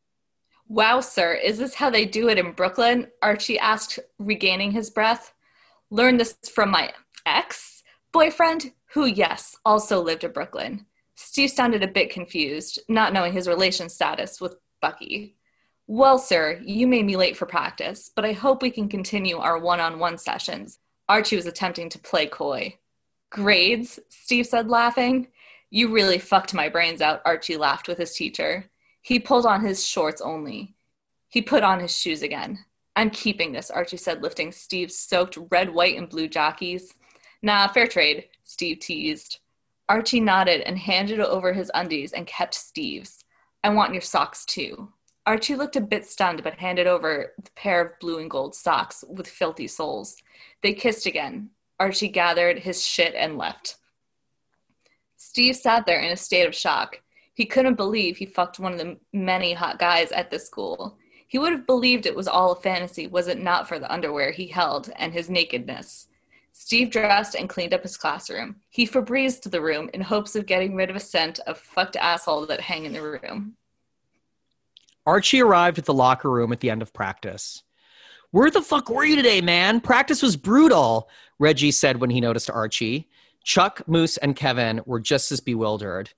[0.67, 3.07] Wow, sir, is this how they do it in Brooklyn?
[3.21, 5.33] Archie asked, regaining his breath.
[5.91, 6.91] Learned this from my
[7.25, 10.85] ex boyfriend, who, yes, also lived in Brooklyn.
[11.15, 15.35] Steve sounded a bit confused, not knowing his relation status with Bucky.
[15.87, 19.59] Well, sir, you made me late for practice, but I hope we can continue our
[19.59, 20.79] one on one sessions.
[21.07, 22.77] Archie was attempting to play coy.
[23.29, 23.99] Grades?
[24.09, 25.27] Steve said, laughing.
[25.69, 28.69] You really fucked my brains out, Archie laughed with his teacher.
[29.05, 30.73] He pulled on his shorts only.
[31.27, 32.65] He put on his shoes again.
[32.95, 36.95] I'm keeping this, Archie said, lifting Steve's soaked red, white, and blue jockeys.
[37.43, 39.41] Nah, fair trade, Steve teased.
[39.87, 43.23] Archie nodded and handed over his undies and kept Steve's.
[43.63, 44.91] I want your socks too.
[45.27, 49.03] Archie looked a bit stunned but handed over the pair of blue and gold socks
[49.07, 50.17] with filthy soles.
[50.63, 51.51] They kissed again.
[51.79, 53.75] Archie gathered his shit and left.
[55.15, 57.01] Steve sat there in a state of shock.
[57.35, 60.97] He couldn't believe he fucked one of the many hot guys at the school.
[61.27, 64.31] He would have believed it was all a fantasy was it not for the underwear
[64.31, 66.07] he held and his nakedness.
[66.53, 68.55] Steve dressed and cleaned up his classroom.
[68.69, 72.45] He Febrezed the room in hopes of getting rid of a scent of fucked asshole
[72.45, 73.57] that hang in the room.
[75.05, 77.63] Archie arrived at the locker room at the end of practice.
[78.31, 79.81] Where the fuck were you today, man?
[79.81, 83.09] Practice was brutal, Reggie said when he noticed Archie.
[83.43, 86.13] Chuck, Moose, and Kevin were just as bewildered.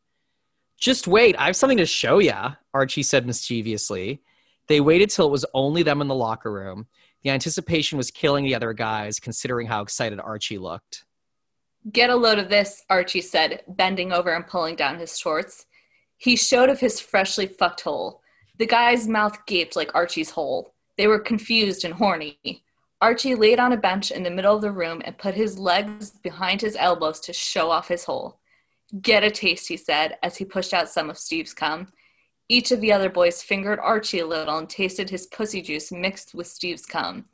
[0.77, 4.21] Just wait, I have something to show ya, Archie said mischievously.
[4.67, 6.87] They waited till it was only them in the locker room.
[7.23, 11.05] The anticipation was killing the other guys, considering how excited Archie looked.
[11.91, 15.65] Get a load of this, Archie said, bending over and pulling down his shorts.
[16.17, 18.21] He showed of his freshly fucked hole.
[18.57, 20.73] The guy's mouth gaped like Archie's hole.
[20.97, 22.63] They were confused and horny.
[23.01, 26.11] Archie laid on a bench in the middle of the room and put his legs
[26.11, 28.39] behind his elbows to show off his hole.
[29.01, 31.89] Get a taste, he said, as he pushed out some of Steve's cum.
[32.49, 36.33] Each of the other boys fingered Archie a little and tasted his pussy juice mixed
[36.33, 37.25] with Steve's cum.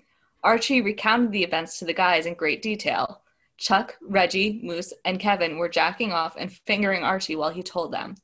[0.44, 3.22] Archie recounted the events to the guys in great detail.
[3.58, 8.16] Chuck, Reggie, Moose, and Kevin were jacking off and fingering Archie while he told them.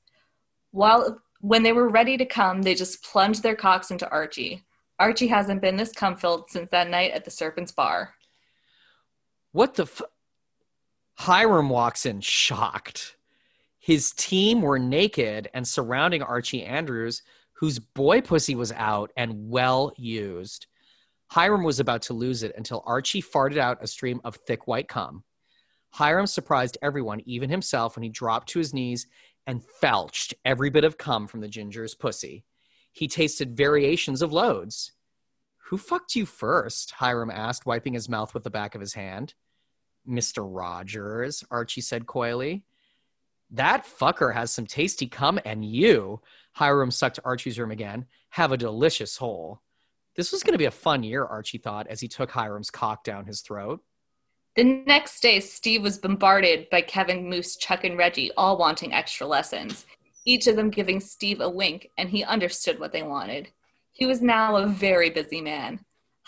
[0.72, 4.64] While when they were ready to come, they just plunged their cocks into Archie.
[4.98, 8.16] Archie hasn't been this cum filled since that night at the Serpent's Bar.
[9.52, 10.02] What the f-
[11.14, 13.16] Hiram walks in shocked.
[13.90, 17.24] His team were naked and surrounding Archie Andrews,
[17.54, 20.68] whose boy pussy was out and well used.
[21.32, 24.88] Hiram was about to lose it until Archie farted out a stream of thick white
[24.88, 25.24] cum.
[25.90, 29.08] Hiram surprised everyone, even himself, when he dropped to his knees
[29.48, 32.46] and felched every bit of cum from the ginger's pussy.
[32.92, 34.92] He tasted variations of loads.
[35.70, 36.92] Who fucked you first?
[36.92, 39.34] Hiram asked, wiping his mouth with the back of his hand.
[40.08, 40.48] Mr.
[40.48, 42.66] Rogers, Archie said coyly.
[43.52, 46.22] That fucker has some tasty cum, and you,
[46.54, 49.62] Hiram sucked Archie's room again, have a delicious hole.
[50.16, 53.04] This was going to be a fun year, Archie thought, as he took Hiram's cock
[53.04, 53.82] down his throat.
[54.56, 59.26] The next day, Steve was bombarded by Kevin, Moose, Chuck, and Reggie, all wanting extra
[59.26, 59.86] lessons,
[60.26, 63.50] each of them giving Steve a wink, and he understood what they wanted.
[63.94, 65.80] He was now a very busy man.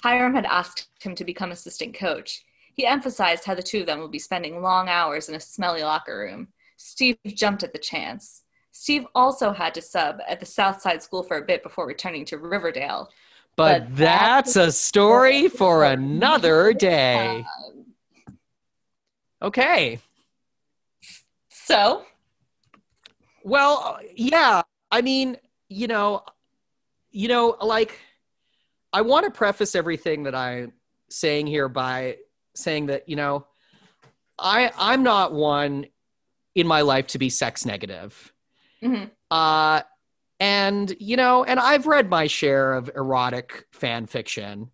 [0.02, 2.44] Hiram had asked him to become assistant coach.
[2.74, 5.84] He emphasized how the two of them would be spending long hours in a smelly
[5.84, 6.48] locker room.
[6.82, 8.44] Steve jumped at the chance.
[8.72, 12.38] Steve also had to sub at the Southside School for a bit before returning to
[12.38, 13.10] Riverdale.
[13.56, 17.46] But, But that's a story for another day.
[19.42, 20.00] Okay.
[21.50, 22.06] So,
[23.44, 24.62] Well, yeah.
[24.92, 25.38] I mean,
[25.70, 26.24] you know,
[27.12, 28.00] you know, like
[28.92, 30.74] I want to preface everything that I'm
[31.10, 32.18] saying here by
[32.56, 33.46] saying that, you know,
[34.40, 35.86] I I'm not one
[36.56, 38.34] in my life to be sex negative.
[38.84, 39.12] mhm.
[39.30, 39.82] Uh
[40.40, 44.72] and you know, and I've read my share of erotic fan fiction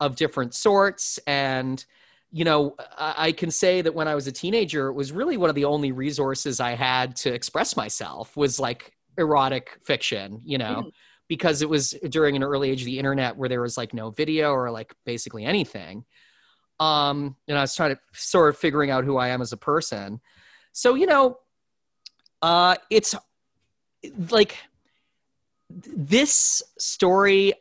[0.00, 1.84] of different sorts and
[2.32, 5.36] you know, I, I can say that when I was a teenager, it was really
[5.36, 10.56] one of the only resources I had to express myself was like erotic fiction, you
[10.56, 10.90] know, Mhm.
[11.28, 14.10] because it was during an early age of the internet where there was like no
[14.10, 16.04] video or like basically anything.
[16.78, 19.56] Um, and I was trying to sort of figuring out who I am as a
[19.56, 20.20] person.
[20.72, 21.38] So, you know,
[22.42, 23.14] uh, it's
[24.30, 24.56] like
[25.72, 27.52] this story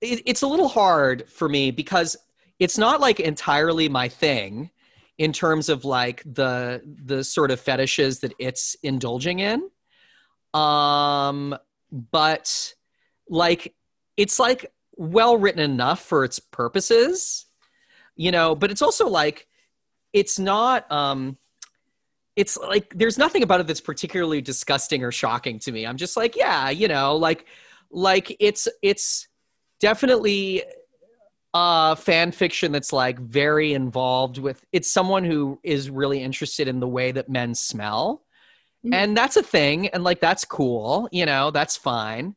[0.00, 2.16] it, it's a little hard for me because
[2.58, 4.70] it's not like entirely my thing
[5.18, 9.68] in terms of like the the sort of fetishes that it's indulging in.
[10.54, 11.56] Um
[11.90, 12.74] but
[13.28, 13.74] like
[14.16, 17.46] it's like well written enough for its purposes
[18.16, 19.48] you know but it's also like
[20.12, 21.36] it's not um
[22.40, 26.16] it's like there's nothing about it that's particularly disgusting or shocking to me i'm just
[26.16, 27.40] like yeah you know like
[28.08, 29.28] like it's it's
[29.80, 30.62] definitely
[31.52, 36.78] uh fan fiction that's like very involved with it's someone who is really interested in
[36.80, 38.22] the way that men smell
[38.86, 38.94] Mhm.
[38.94, 42.34] and that's a thing and like that's cool you know that's fine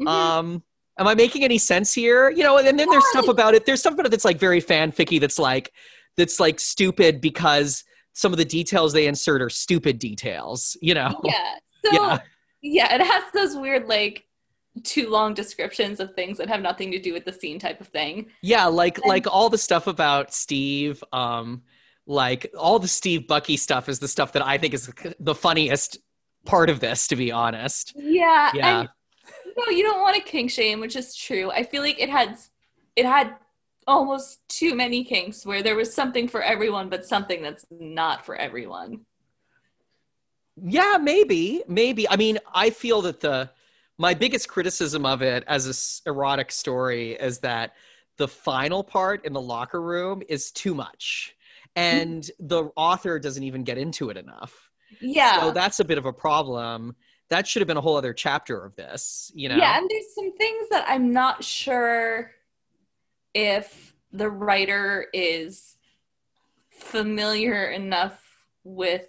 [0.00, 0.06] Mhm.
[0.06, 0.62] um
[0.98, 3.80] am i making any sense here you know and then there's stuff about it there's
[3.80, 5.72] stuff about it that's like very fanficky that's like
[6.16, 7.82] that's like stupid because
[8.12, 11.54] some of the details they insert are stupid details you know yeah.
[11.84, 12.18] So, Yeah.
[12.60, 12.94] yeah.
[12.94, 14.26] it has those weird, like,
[14.84, 17.88] too long descriptions of things that have nothing to do with the scene type of
[17.88, 18.26] thing.
[18.42, 21.62] Yeah, like And- like all the stuff about Steve, um,
[22.06, 25.96] like all the Steve Bucky stuff is the stuff that I think is the funniest
[26.44, 27.94] part of this, to be honest.
[27.96, 28.50] Yeah.
[28.54, 28.80] Yeah.
[28.80, 28.88] And,
[29.56, 31.50] know, you don't want to kink shame, which is true.
[31.50, 32.36] I feel like it had
[32.94, 33.36] it had
[33.90, 38.36] almost too many kinks where there was something for everyone, but something that's not for
[38.36, 39.00] everyone.
[40.62, 42.08] Yeah, maybe, maybe.
[42.08, 43.50] I mean, I feel that the
[43.98, 47.74] my biggest criticism of it as a erotic story is that
[48.16, 51.34] the final part in the locker room is too much,
[51.76, 52.46] and mm-hmm.
[52.46, 54.70] the author doesn't even get into it enough.
[55.00, 55.40] Yeah.
[55.40, 56.96] So that's a bit of a problem.
[57.28, 59.56] That should have been a whole other chapter of this, you know.
[59.56, 62.32] Yeah, and there's some things that I'm not sure
[63.34, 65.76] if the writer is
[66.70, 68.24] familiar enough
[68.64, 69.06] with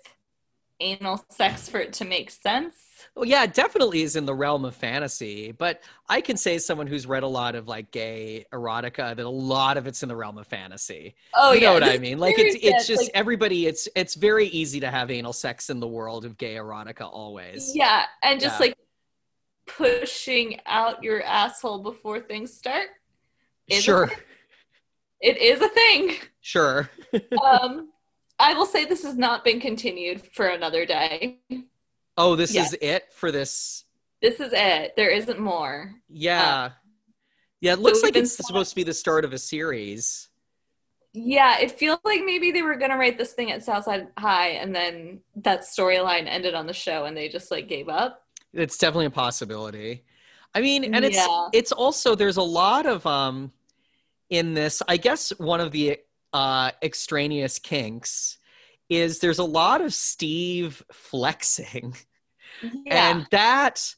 [0.80, 2.74] anal sex for it to make sense.
[3.16, 6.88] Well, yeah, definitely is in the realm of fantasy, but I can say as someone
[6.88, 10.16] who's read a lot of like gay erotica that a lot of it's in the
[10.16, 11.16] realm of fantasy.
[11.36, 12.18] Oh you know what I mean?
[12.20, 13.68] Like it's it's just like, everybody.
[13.68, 17.76] It's it's very easy to have anal sex in the world of gay erotica always.
[17.76, 18.68] yeah, and just Yeah.
[18.68, 18.78] like
[19.68, 22.88] pushing out your asshole before things start.
[23.72, 24.12] Is sure.
[25.22, 26.16] It is a thing.
[26.42, 26.90] sure.
[27.44, 27.90] Um,
[28.40, 31.40] I will say this has not been continued for another day.
[32.18, 33.84] Oh, this is it for this.
[34.22, 34.94] This is it.
[34.96, 35.94] There isn't more.
[36.10, 36.72] Yeah,
[37.60, 37.74] yeah.
[37.74, 40.30] It looks we've like it's supposed to be the start of a series.
[41.14, 44.74] Yeah, it feels like maybe they were gonna write this thing at Southside High, and
[44.74, 48.24] then that storyline ended on the show, and they just like gave up.
[48.54, 50.04] It's definitely a possibility.
[50.56, 51.50] I mean, and it's Yeah.
[51.54, 53.52] it's also there's a lot of um
[54.32, 54.82] in this.
[54.88, 56.00] I guess one of the
[56.34, 58.40] uh extraneous kinks
[58.90, 61.96] is there's a lot of Steve flexing,
[62.64, 63.96] Yeah, and that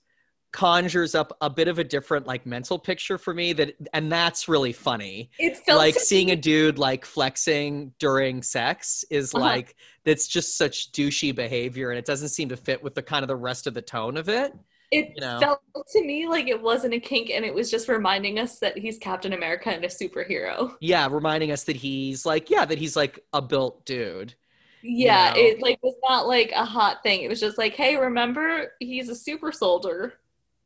[0.52, 4.48] conjures up a bit of a different like mental picture for me that and that's
[4.48, 9.44] really funny it like seeing a dude like flexing during sex is Uh-huh.
[9.44, 13.24] like that's just such douchey behavior and it doesn't seem to fit with the kind
[13.24, 14.54] of the rest of the tone of it
[14.94, 15.40] it you know.
[15.40, 18.78] felt to me like it wasn't a kink, and it was just reminding us that
[18.78, 20.76] he's Captain America and a superhero.
[20.80, 24.36] yeah reminding us that he's like yeah that he's like a built dude
[24.82, 25.42] Yeah, know.
[25.42, 27.22] it like was not like a hot thing.
[27.24, 30.16] It was just like, hey, remember he's a super soldier,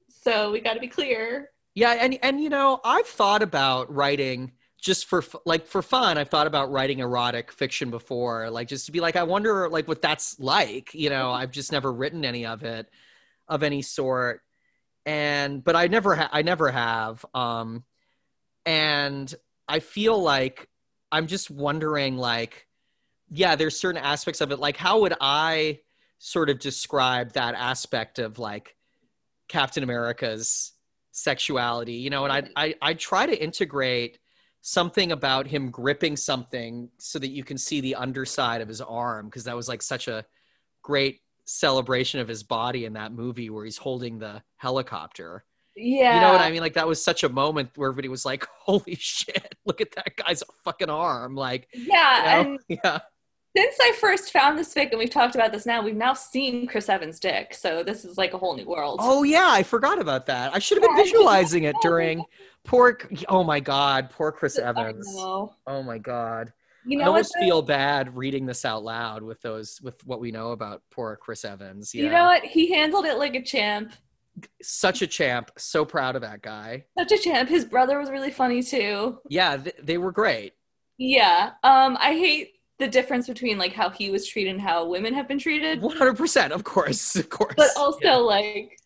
[0.09, 1.51] so we got to be clear.
[1.75, 6.29] yeah and and you know i've thought about writing just for like for fun i've
[6.29, 10.01] thought about writing erotic fiction before like just to be like i wonder like what
[10.01, 11.41] that's like you know mm-hmm.
[11.41, 12.89] i've just never written any of it
[13.47, 14.41] of any sort.
[15.05, 17.85] And but i never ha- i never have um
[18.65, 19.33] and
[19.67, 20.67] i feel like
[21.13, 22.67] i'm just wondering like
[23.29, 24.59] yeah there's certain aspects of it.
[24.59, 25.79] Like how would i
[26.19, 28.75] sort of describe that aspect of like
[29.47, 30.73] captain america's
[31.11, 31.93] sexuality?
[31.93, 34.19] You know and i i, I try to integrate
[34.61, 39.27] something about him gripping something so that you can see the underside of his arm
[39.27, 40.25] because that was like such a
[40.81, 45.45] great celebration of his body in that movie where he's holding the helicopter
[45.77, 46.59] Yeah, you know what I mean?
[46.61, 49.55] Like that was such a moment where everybody was like, "Holy shit!
[49.65, 52.51] Look at that guy's fucking arm!" Like, Yeah, you know?
[52.51, 52.99] and yeah,
[53.55, 56.67] since I first found this fic, and we've talked about this now, we've now seen
[56.67, 58.99] Chris Evans' dick, so this is like a whole new world.
[59.01, 60.53] Oh yeah, I forgot about that.
[60.53, 62.23] I should have been Yeah, visualizing it during
[62.65, 62.99] poor.
[63.29, 65.07] Oh my god, poor Chris Evans.
[65.17, 66.53] Oh my god.
[66.87, 67.17] You I know what?
[67.17, 71.15] almost feel bad reading this out loud with those with what we know about poor
[71.17, 71.93] Chris Evans.
[71.93, 72.03] Yeah.
[72.05, 72.43] You know what?
[72.43, 73.91] He handled it like a champ.
[74.61, 75.51] Such a champ.
[75.57, 76.85] So proud of that guy.
[76.97, 77.49] Such a champ.
[77.49, 79.19] His brother was really funny too.
[79.29, 80.53] Yeah, th- they were great.
[80.97, 81.51] Yeah.
[81.63, 85.27] Um, I hate the difference between like how he was treated and how women have
[85.27, 85.81] been treated.
[85.81, 86.53] One hundred percent.
[86.53, 87.15] Of course.
[87.15, 87.55] Of course.
[87.57, 88.15] But also Yeah.
[88.15, 88.79] like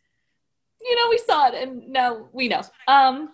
[0.83, 2.61] you know, we saw it and now we know.
[2.87, 3.29] Um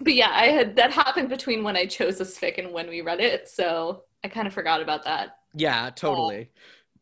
[0.00, 3.00] but yeah, I had that happened between when I chose this fic and when we
[3.00, 5.38] read it, so I kind of forgot about that.
[5.54, 6.50] Yeah, totally.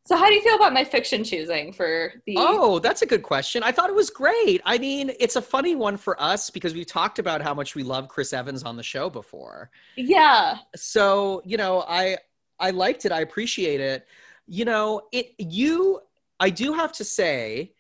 [0.07, 3.25] So how do you feel about my fiction choosing for the Oh, that's a good
[3.25, 3.65] question.
[3.65, 4.63] I thought it was great.
[4.65, 7.83] I mean, it's a funny one for us because we've talked about how much we
[7.83, 9.69] love Chris Evans on the show before.
[9.97, 10.59] Yeah.
[10.77, 12.19] So, you know, I
[12.61, 13.11] I liked it.
[13.11, 14.07] I appreciate it.
[14.47, 16.01] You know, it you
[16.39, 17.73] I do have to say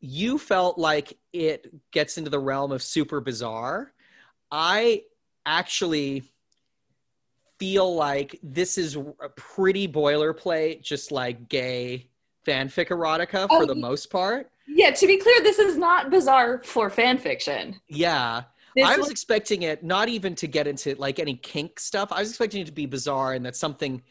[0.00, 3.94] you felt like it gets into the realm of super bizarre.
[4.52, 5.02] I
[5.46, 6.22] actually
[7.58, 12.08] feel like this is a pretty boilerplate just like gay
[12.46, 14.50] fanfic erotica for Oh, the most part.
[14.68, 17.80] Yeah, to be clear, this is not bizarre for fan fiction.
[17.88, 18.42] Yeah.
[18.76, 22.10] This I was was expecting it not even to get into like any kink stuff.
[22.12, 24.02] I was expecting it to be bizarre and that something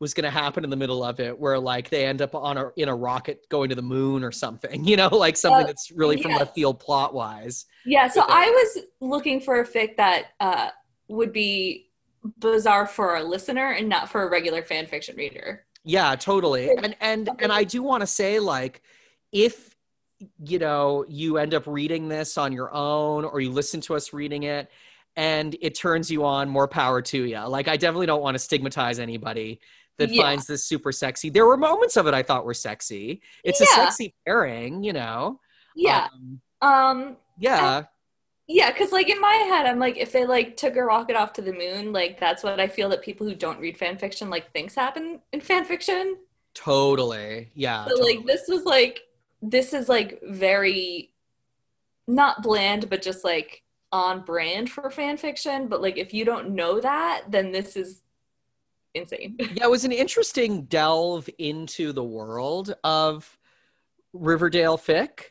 [0.00, 2.56] was going to happen in the middle of it where like they end up on
[2.56, 5.66] a in a rocket going to the moon or something, you know, like something Uh,
[5.66, 6.40] that's really from yes.
[6.40, 7.66] left field plot wise.
[7.84, 8.22] Yeah, so.
[8.26, 10.70] I was looking for a fic that uh,
[11.08, 11.90] would be
[12.38, 15.64] bizarre for a listener and not for a regular fan fiction reader.
[15.84, 16.70] Yeah, totally.
[16.70, 18.82] And and and I do want to say like
[19.32, 19.74] if
[20.44, 24.12] you know you end up reading this on your own or you listen to us
[24.12, 24.70] reading it
[25.16, 28.38] and it turns you on more power to you like i definitely don't want to
[28.38, 29.60] stigmatize anybody
[29.98, 30.22] that Yeah.
[30.22, 31.30] finds this super sexy.
[31.30, 33.20] There were moments of it i thought were sexy.
[33.44, 35.40] It's a sexy pairing you know?
[35.76, 36.08] Yeah.
[36.12, 37.84] Um, Um yeah.
[38.48, 41.32] yeah, cuz like in my head I'm like if they like took a rocket off
[41.34, 44.30] to the moon, like that's what I feel that people who don't read fan fiction
[44.30, 46.16] like thinks happen in fan fiction.
[46.54, 47.50] totally.
[47.54, 49.02] Yeah So like this was like
[49.42, 51.12] this is like very
[52.06, 56.50] not bland but just like on brand for fan fiction, but like if you don't
[56.50, 58.02] know that, then this is
[58.94, 59.36] insane.
[59.38, 63.38] yeah it was an interesting delve into the world of
[64.12, 65.30] riverdale fic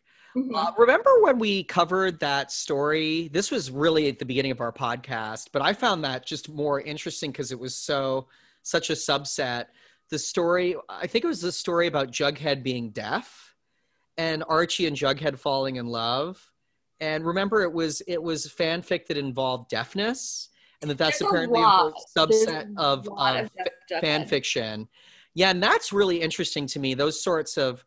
[0.53, 3.27] Uh, remember when we covered that story?
[3.29, 6.79] This was really at the beginning of our podcast, but I found that just more
[6.81, 8.27] interesting because it was so
[8.61, 9.65] such a subset.
[10.09, 13.55] The story, I think it was the story about Jughead being deaf
[14.17, 16.51] and Archie and Jughead falling in love.
[16.99, 20.49] And remember, it was it was fanfic that involved deafness,
[20.81, 23.49] and that that's There's apparently a There's subset a of, of
[24.01, 24.87] fan fiction.
[25.33, 26.93] Yeah, and that's really interesting to me.
[26.93, 27.85] Those sorts of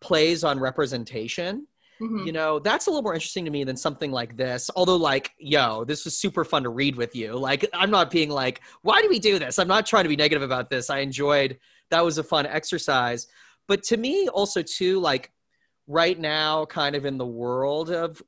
[0.00, 1.66] plays on representation.
[1.98, 2.26] Mhm.
[2.26, 4.68] you know that's a little more interesting to me than something like this.
[4.76, 7.32] Although like yo this was super fun to read with you.
[7.32, 9.58] Like i'm not being like why do we do this?
[9.58, 10.90] I'm not trying to be negative about this.
[10.90, 11.58] I enjoyed
[11.90, 13.28] that was a fun exercise.
[13.66, 15.32] But to me also too like
[15.86, 18.22] right now kind of in the world of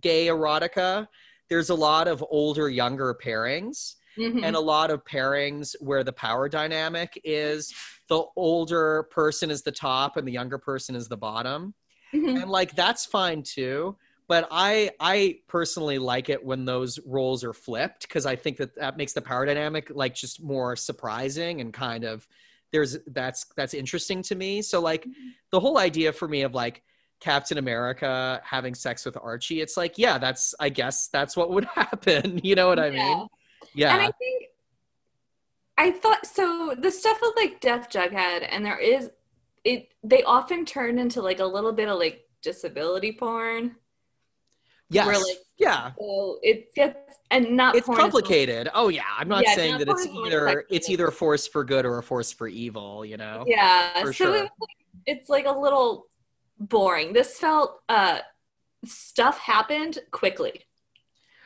[0.00, 1.06] gay erotica
[1.50, 4.44] there's a lot of older younger pairings Mhm.
[4.44, 7.74] and a lot of pairings where the power dynamic is
[8.08, 11.74] the older person is the top and the younger person is the bottom
[12.14, 12.42] Mhm.
[12.42, 13.96] and like that's fine too
[14.26, 18.74] but i i personally like it when those roles are flipped because i think that
[18.74, 22.26] that makes the power dynamic like just more surprising and kind of
[22.72, 25.06] there's that's that's interesting to me so like
[25.50, 26.82] the whole idea for me of like
[27.20, 31.64] captain america having sex with archie it's like yeah that's i guess that's what would
[31.74, 32.92] happen you know what i Yeah.
[33.14, 33.26] mean
[33.74, 34.44] yeah And I think
[35.78, 39.10] I thought so the stuff with like Death Jughead and there is
[39.64, 43.76] it they often turn into like a little bit of like disability porn.
[44.90, 46.98] yes where, like, yeah So it gets
[47.30, 50.64] and not it's is- complicated oh yeah i'm not Yeah, saying not that it's either
[50.70, 53.92] it's either a force for good or a force for evil you know Yeah.
[54.02, 54.36] For so sure.
[54.44, 54.50] it
[55.06, 56.06] it's like a little
[56.60, 57.12] boring.
[57.12, 58.20] This felt uh
[58.84, 60.66] stuff happened quickly.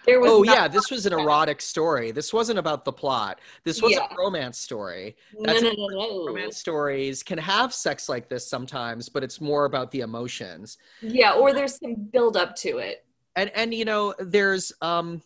[0.07, 3.81] There was oh yeah this was an erotic story this wasn't about the plot this
[3.81, 4.07] was Yeah.
[4.11, 6.27] a romance story no no no no.
[6.27, 11.33] romance stories can have sex like this sometimes but it's more about the emotions Yeah,
[11.33, 13.07] or there's some build up to it.
[13.35, 15.23] and and you know there's um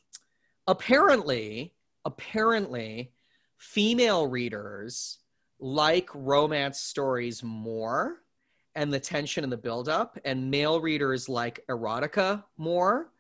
[0.69, 1.75] apparently
[2.05, 3.11] apparently
[3.57, 5.19] female readers
[5.59, 8.19] like romance stories more
[8.79, 13.11] and the tension and the buildup and male readers like erotica more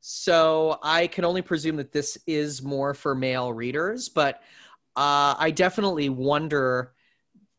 [0.00, 4.36] so i can only presume that this is more for male readers but
[4.96, 6.92] uh, i definitely wonder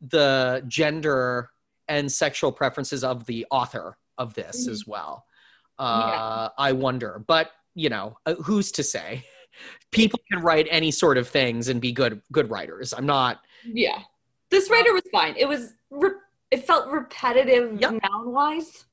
[0.01, 1.51] the gender
[1.87, 4.71] and sexual preferences of the author of this Mhm.
[4.71, 5.25] as well
[5.79, 9.25] uh, I wonder, but you know, uh, who's to say?
[9.91, 12.93] People can write any sort of things and be good good writers.
[12.93, 13.39] I'm not.
[13.65, 13.99] Yeah.
[14.51, 15.35] This writer was fine.
[15.35, 16.11] It was re-
[16.53, 18.01] it felt repetitive Yep.
[18.03, 18.85] noun wise.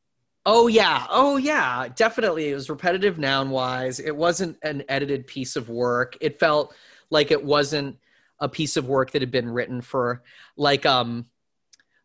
[0.46, 2.48] Oh yeah, oh yeah, definitely.
[2.48, 4.00] It was repetitive noun wise.
[4.00, 6.16] It wasn't an edited piece of work.
[6.20, 6.74] It felt
[7.10, 7.98] like it wasn't
[8.38, 10.22] a piece of work that had been written for
[10.56, 11.26] like um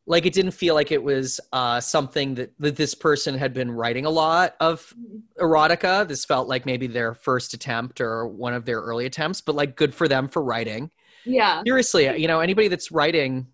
[0.05, 3.71] like it didn't feel like it was uh something that, that this person had been
[3.71, 4.93] writing a lot of
[5.39, 6.05] erotica.
[6.05, 9.77] This felt like maybe their first attempt or one of their early attempts, but like
[9.77, 10.91] good for them for writing.
[11.23, 11.63] Yeah.
[11.65, 13.47] Seriously, you know, anybody that's writing,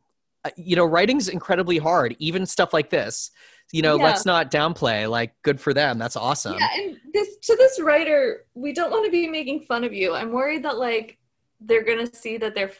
[0.43, 3.29] Uh, you know, writing's incredibly hard, even stuff like this.
[3.71, 4.05] You know, Yeah.
[4.05, 5.09] let's not downplay.
[5.09, 5.97] Like, good for them.
[5.99, 6.55] That's awesome.
[6.59, 10.13] Yeah, and this to this writer, we don't want to be making fun of you.
[10.13, 11.17] I'm worried that like
[11.59, 12.71] they're gonna see that their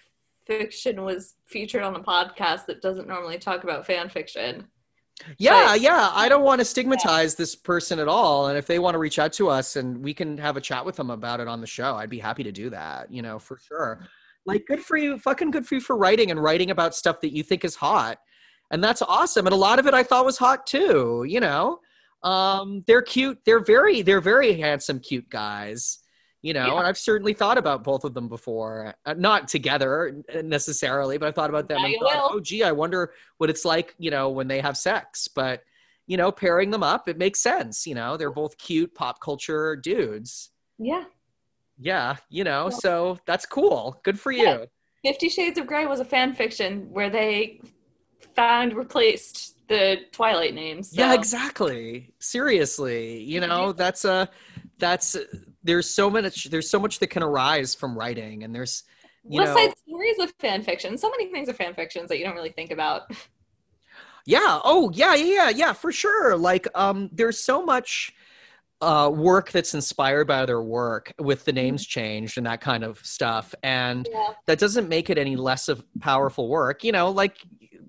[0.48, 4.68] fiction was featured on a podcast that doesn't normally talk about fan fiction.
[5.38, 6.10] Yeah, But- yeah.
[6.14, 8.48] I don't want to stigmatize this person at all.
[8.48, 10.84] And if they want to reach out to us and we can have a chat
[10.84, 13.38] with them about it on the show, I'd be happy to do that, you know,
[13.38, 14.08] for sure.
[14.46, 15.18] Like, good for you.
[15.20, 18.18] Fucking good for you for writing and writing about stuff that you think is hot.
[18.72, 19.46] And that's awesome.
[19.48, 21.80] And a lot of it I thought was hot too, you know.
[22.24, 23.40] Um, they're cute.
[23.46, 26.00] They're very, they're very handsome, cute guys.
[26.42, 26.78] You know, Yeah.
[26.80, 28.96] and I've certainly thought about both of them before.
[29.06, 33.14] Uh, not together necessarily, but I thought about them and thought, oh, gee, I wonder
[33.38, 35.28] what it's like, you know, when they have sex.
[35.28, 35.64] But
[36.08, 37.86] you know, pairing them up, it makes sense.
[37.86, 40.50] You know, they're both cute pop culture dudes.
[40.80, 41.04] Yeah.
[41.82, 42.78] Yeah, you know, Yeah.
[42.78, 44.00] so that's cool.
[44.04, 44.60] Good for Yeah.
[44.60, 44.68] you.
[45.04, 47.60] Fifty Shades of Grey was a fan fiction where they
[48.36, 50.96] found replaced the Twilight names.
[50.96, 52.14] Yeah, exactly.
[52.20, 54.30] Seriously, you know, that's a
[54.78, 55.18] that's
[55.64, 58.84] there's so much there's so much that can arise from writing and there's
[59.28, 60.98] you West know Side Story is fan fiction.
[61.00, 63.12] So many things are fan fictions that you don't really think about.
[64.26, 64.60] Yeah.
[64.64, 66.38] Oh, yeah, yeah, yeah, yeah, for sure.
[66.38, 68.14] Like, um, there's so much
[68.82, 73.00] uh, work that's inspired by other work with the names changed and that kind of
[73.06, 74.30] stuff, and Yeah.
[74.48, 76.84] that doesn't make it any less of powerful work.
[76.84, 77.38] You know, like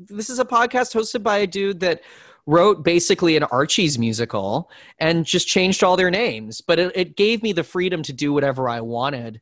[0.07, 2.03] this is a podcast hosted by a dude that
[2.47, 7.43] wrote basically an Archie's musical and just changed all their names, but it, it gave
[7.43, 9.41] me the freedom to do whatever I wanted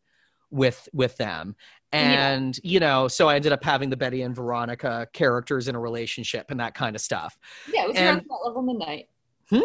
[0.53, 1.55] with with them
[1.93, 2.29] Yeah.
[2.33, 5.79] and you know so i ended up having the betty and veronica characters in a
[5.79, 7.39] relationship and that kind of stuff
[7.73, 9.09] Yeah, it was And- threat level midnight.
[9.49, 9.61] Hmm?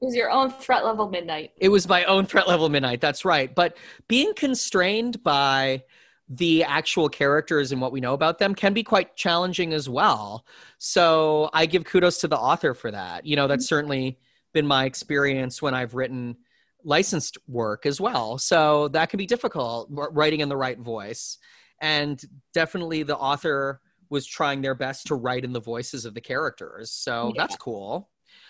[0.00, 1.52] It was your own threat level midnight.
[1.58, 3.54] it was my own threat level midnight that's right.
[3.54, 3.76] But
[4.08, 5.82] being constrained by
[6.28, 10.46] the actual characters and what we know about them can be quite challenging as well.
[10.78, 13.26] So i give kudos to the author for that.
[13.26, 14.18] You know that's certainly
[14.52, 16.36] been my experience when i've written
[16.82, 18.38] licensed work as well.
[18.38, 21.36] So that can be difficult writing in the right voice.
[21.82, 22.22] And
[22.54, 26.90] definitely the author was trying their best to write in the voices of the characters.
[26.90, 27.42] So Yeah.
[27.42, 28.08] that's cool.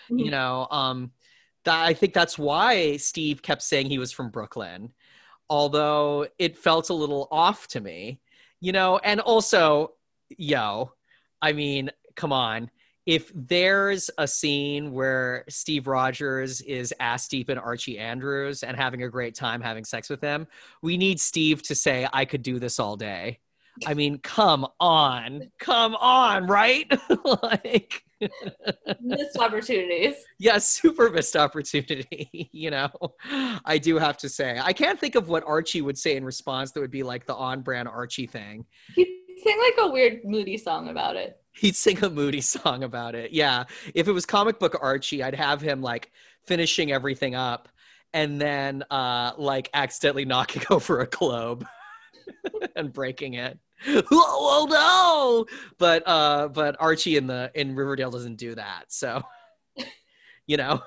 [0.09, 0.25] Mhm.
[0.25, 1.11] you know um
[1.63, 4.91] that i think that's why steve kept saying he was from brooklyn
[5.49, 8.19] although it felt a little off to me
[8.61, 8.99] you know?
[8.99, 9.93] And also
[10.37, 10.93] yo
[11.41, 12.69] i mean come on.
[13.07, 19.03] If there's a scene where steve rogers is ass deep in archie andrews and having
[19.03, 20.45] a great time having sex with him
[20.83, 23.39] we need steve to say i could do this all day
[23.85, 26.91] i mean come on come on right
[27.43, 28.03] like
[29.01, 30.15] Missed opportunities.
[30.37, 32.29] yeah, super missed opportunity.
[32.51, 32.89] you know,
[33.65, 36.71] I do have to say, I can't think of what Archie would say in response
[36.71, 38.65] that would be like the on brand Archie thing.
[38.95, 39.07] He'd
[39.43, 41.37] sing like a weird moody song about it.
[41.53, 43.31] He'd sing a moody song about it.
[43.31, 43.63] Yeah.
[43.95, 46.11] If it was comic book Archie, I'd have him like
[46.45, 47.69] finishing everything up
[48.13, 51.65] and then uh like accidentally knocking over a globe
[52.75, 53.57] and breaking it.
[54.11, 59.23] oh no but uh but archie in the in riverdale doesn't do that so
[60.45, 60.79] you know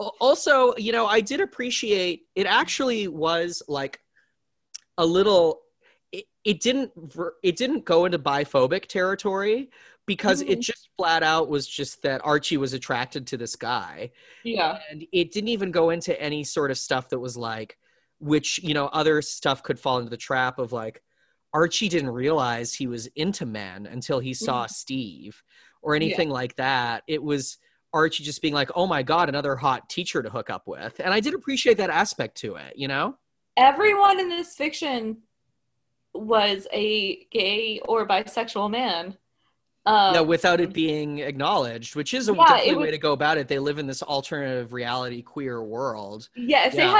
[0.00, 4.00] Al- also you know i did appreciate it actually was like
[4.96, 5.60] a little
[6.10, 6.90] it, it didn't
[7.44, 9.70] it didn't go into biphobic territory
[10.04, 10.62] because it Mhm.
[10.62, 14.10] just flat out was just that archie was attracted to this guy
[14.42, 14.80] Yeah.
[14.90, 17.78] and it didn't even go into any sort of stuff that was like
[18.18, 21.02] which you know other stuff could fall into the trap of like
[21.52, 25.42] archie didn't realize he was into men until he saw steve
[25.82, 27.58] or anything like that it was
[27.92, 31.14] archie just being like oh my god another hot teacher to hook up with and
[31.14, 33.16] i did appreciate that aspect to it you know
[33.58, 35.18] Everyone in this fiction
[36.14, 39.16] was a gay or bisexual man.
[39.84, 43.12] Um, yeah, without it being acknowledged, which is a Yeah, definitely it way to go
[43.12, 43.48] about it.
[43.48, 46.28] They live in this alternative reality queer world.
[46.36, 46.92] Yeah, if they Yeah.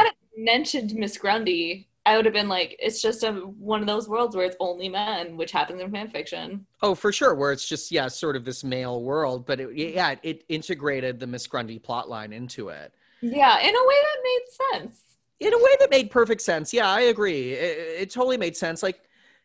[0.45, 4.35] Mentioned Miss Grundy, I would have been like, it's just a one of those worlds
[4.35, 6.67] where it's only men, which happens in fan fiction.
[6.83, 7.35] Oh, for sure.
[7.35, 11.27] Where it's just yeah, sort of this male world, but it, yeah, it integrated the
[11.27, 15.01] Miss Grundy plotline into it Yeah, in a way that made sense.
[15.41, 16.73] in a way that made perfect sense.
[16.73, 17.53] Yeah, I agree.
[17.53, 18.83] It, it totally made sense.
[18.83, 19.03] Like,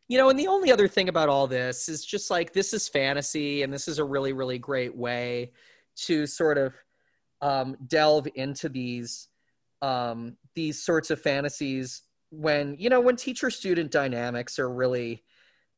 [0.07, 2.87] you know, and the only other thing about all this is just like this is
[2.87, 5.51] fantasy, and this is a really, really great way
[5.95, 6.73] to sort of
[7.41, 9.27] um, delve into these
[9.81, 15.23] um, these sorts of fantasies when you know when teacher student dynamics are really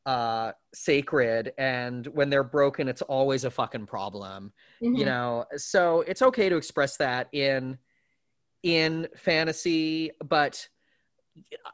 [0.05, 4.99] uh sacred and when they're broken it's always a fucking problem Mhm.
[4.99, 5.45] you know?
[5.57, 7.77] So it's okay to express that in
[8.63, 10.67] in fantasy but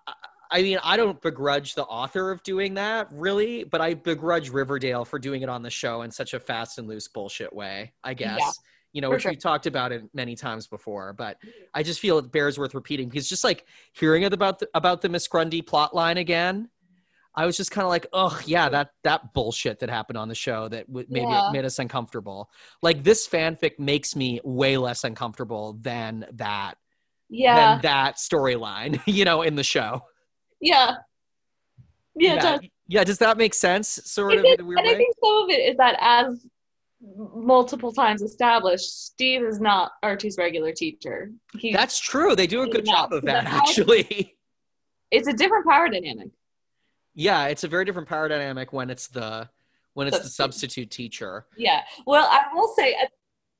[0.07, 0.13] I-
[0.51, 5.05] i mean i don't begrudge the author of doing that really but i begrudge riverdale
[5.05, 8.13] for doing it on the show in such a fast and loose bullshit way i
[8.13, 8.59] guess
[8.93, 9.31] you know for which sure.
[9.31, 11.37] we've talked about it many times before but
[11.73, 15.01] i just feel it bears worth repeating because just like hearing it about the, about
[15.01, 16.69] the miss grundy plot line again
[17.33, 20.35] I was just kind of like, oh yeah, that that bullshit that happened on the
[20.35, 21.49] show that w- maybe Yeah.
[21.53, 22.49] made us uncomfortable.
[22.81, 26.73] Like this fanfic makes me way less uncomfortable than that
[27.29, 30.01] Yeah, than that storyline, you know, in the show.
[30.59, 30.95] yeah,
[32.17, 32.31] yeah.
[32.33, 32.59] it yeah, does.
[32.89, 33.03] yeah.
[33.05, 33.87] Does that make sense?
[33.87, 35.95] Sort It of in did, a weird and I think some of it is that
[36.01, 36.45] as
[37.01, 41.31] multiple times established, Steve is not Archie's regular teacher.
[41.57, 42.35] He, That's true.
[42.35, 44.35] They do a good job of that, actually.
[45.09, 46.29] it's a different power dynamic.
[47.15, 49.49] yeah, it's a very different power dynamic when it's the
[49.93, 50.87] when it's the Substitute.
[50.87, 51.45] substitute teacher.
[51.57, 51.81] Yeah.
[52.05, 53.11] Well, I will say at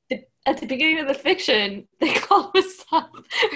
[0.09, 3.09] the, at the beginning of the fiction, they call him a sub.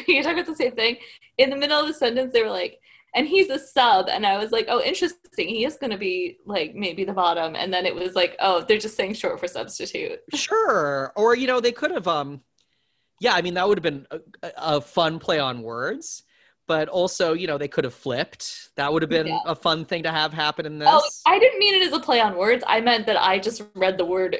[0.07, 0.97] you talk about the same thing.
[1.37, 2.79] In the middle of the sentence, they were like,
[3.15, 6.37] and he's a sub and i was like oh interesting he is going to be
[6.45, 9.47] like maybe the bottom and then it was like oh they're just saying short for
[9.47, 11.11] substitute Sure.
[11.15, 12.41] Or, you know, they could have, um,
[13.21, 14.19] yeah, I mean, that would have been a,
[14.57, 16.23] a fun play on words,
[16.67, 18.69] but also, you know, they could have flipped.
[18.75, 19.39] That would have been Yeah.
[19.45, 20.89] a fun thing to have happen in this.
[20.91, 23.63] oh i didn't mean it as a play on words i meant that i just
[23.75, 24.37] read the word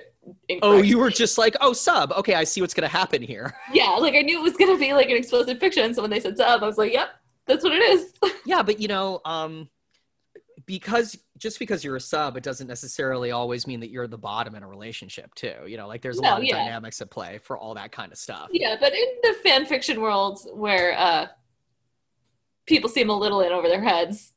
[0.63, 2.11] Oh, you were just like, oh, sub.
[2.13, 3.53] Okay, I see what's going to happen here.
[3.73, 6.09] yeah like i knew it was going to be like an explosive fiction so when
[6.11, 7.09] they said sub i was like yep
[7.47, 9.69] that's what it is yeah, but you know, um,
[10.65, 14.55] because just because you're a sub, it doesn't necessarily always mean that you're the bottom
[14.55, 15.55] in a relationship, too.
[15.67, 16.55] You know, like there's a No, lot of yeah.
[16.55, 18.51] dynamics at play for all that kind of stuff.
[18.51, 21.27] yeah but in the fan fiction world where uh
[22.65, 24.33] people seem a little in over their heads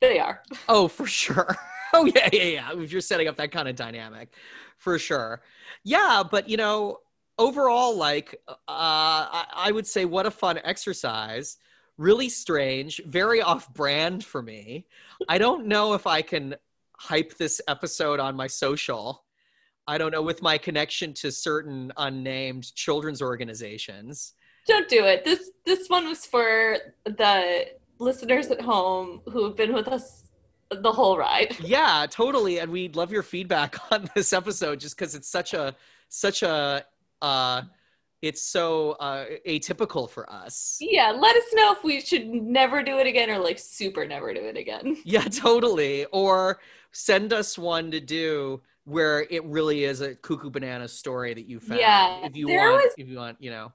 [0.00, 1.56] they are Oh, for sure.
[1.92, 2.70] Oh, yeah, yeah, yeah.
[2.82, 4.34] If you're setting up that kind of dynamic,
[4.76, 5.40] for sure.
[5.84, 6.98] Yeah, but you know,
[7.38, 11.56] overall, like, uh, I, I would say, what a fun exercise.
[11.98, 14.86] Really strange, very off brand for me.
[15.28, 16.56] I don't know if I can
[16.92, 19.24] hype this episode on my social.
[19.88, 24.34] I don't know with my connection to certain unnamed children's organizations.
[24.66, 25.24] Don't do it.
[25.24, 27.68] This this one was for the
[27.98, 30.24] listeners at home who have been with us
[30.70, 31.56] the whole ride.
[31.64, 35.74] yeah totally and we'd love your feedback on this episode just because it's such a
[36.08, 36.84] such a
[37.22, 37.62] uh
[38.28, 42.98] it's so uh atypical for us Yeah, let us know if we should never do
[42.98, 44.96] it again or like super never do it again.
[45.04, 46.60] yeah totally or
[46.92, 51.58] send us one to do where it really is a cuckoo banana story that you
[51.60, 53.72] found Yeah, if you there want was- if you want you know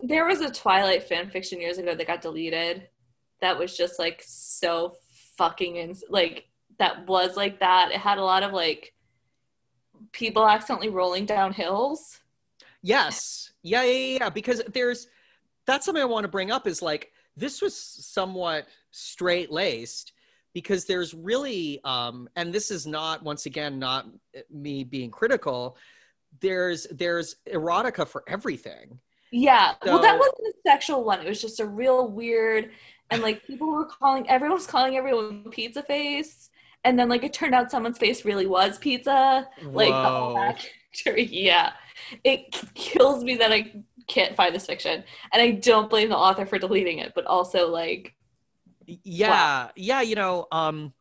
[0.00, 2.88] There was a Twilight fan fiction years ago that got deleted.
[3.40, 4.94] That was just like so
[5.36, 7.90] fucking ins- like that was like that.
[7.92, 8.94] It had a lot of like
[10.12, 12.18] people accidentally rolling down hills.
[12.82, 13.47] Yes.
[13.68, 14.30] Yeah, yeah, yeah.
[14.30, 15.08] Because there's
[15.66, 20.12] that's something I want to bring up is like this was somewhat straight laced
[20.54, 24.06] because there's really um and this is not once again not
[24.50, 25.76] me being critical
[26.40, 28.98] there's there's erotica for everything
[29.30, 29.74] Yeah.
[29.84, 31.20] well, that wasn't a sexual one.
[31.20, 32.70] It was just a real weird,
[33.10, 36.48] and like people were calling, everyone was calling everyone pizza face.
[36.84, 39.46] And then like it turned out someone's face really was pizza.
[39.62, 39.92] Like.
[41.30, 41.72] Yeah.
[42.24, 43.72] It kills me that I
[44.06, 45.04] can't find this fiction.
[45.32, 48.14] And I don't blame the author for deleting it, but also like,
[49.04, 50.92] yeah yeah you know um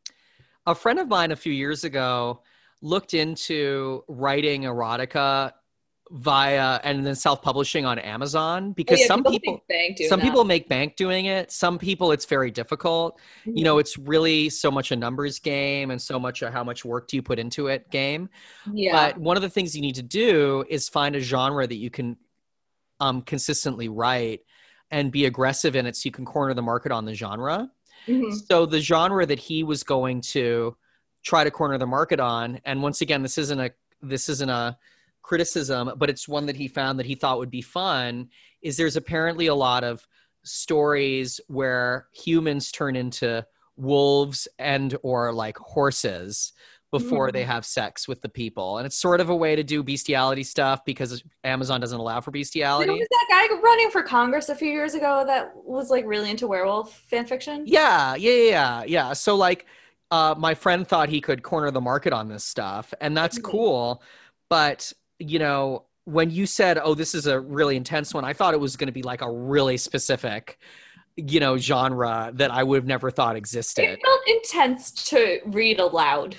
[0.66, 2.42] a friend of mine a few years ago
[2.82, 5.52] looked into writing erotica
[6.12, 10.20] via and then self-publishing on amazon because oh, yeah, some make people bank doing some
[10.20, 10.26] that.
[10.26, 14.72] people make bank doing it some people it's very difficult you know it's really so
[14.72, 17.68] much a numbers game and so much a how much work do you put into
[17.68, 18.30] it game
[18.72, 19.10] yeah.
[19.10, 21.90] but one of the things you need to do is find a genre that you
[21.90, 22.16] can
[23.00, 24.42] um, consistently write
[24.92, 27.70] and be aggressive in it so you can corner the market on the genre
[28.08, 28.34] Mhm.
[28.48, 30.78] so the genre that he was going to
[31.24, 34.78] try to corner the market on and once again this isn't a this isn't a
[35.28, 38.30] criticism but it's one that he found that he thought would be fun
[38.62, 40.08] is there's apparently a lot of
[40.44, 46.54] stories where humans turn into wolves and or like horses
[46.90, 47.34] before Mhm.
[47.34, 50.44] they have sex with the people and it's sort of a way to do bestiality
[50.44, 54.56] stuff because amazon doesn't allow for There bestiality was that guy running for Congress a
[54.56, 57.64] few years ago that was like really into werewolf fan fiction.
[57.66, 59.14] Yeah, yeah, yeah, yeah.
[59.14, 59.66] So like,
[60.12, 63.44] uh, my friend thought he could corner the market on this stuff, and that's Mhm.
[63.44, 64.02] cool.
[64.50, 68.54] But you know, when you said, "Oh, this is a really intense one," I thought
[68.54, 70.58] it was going to be like a really specific,
[71.16, 73.84] you know, genre that I would have never thought existed.
[73.84, 76.38] It felt intense to read aloud.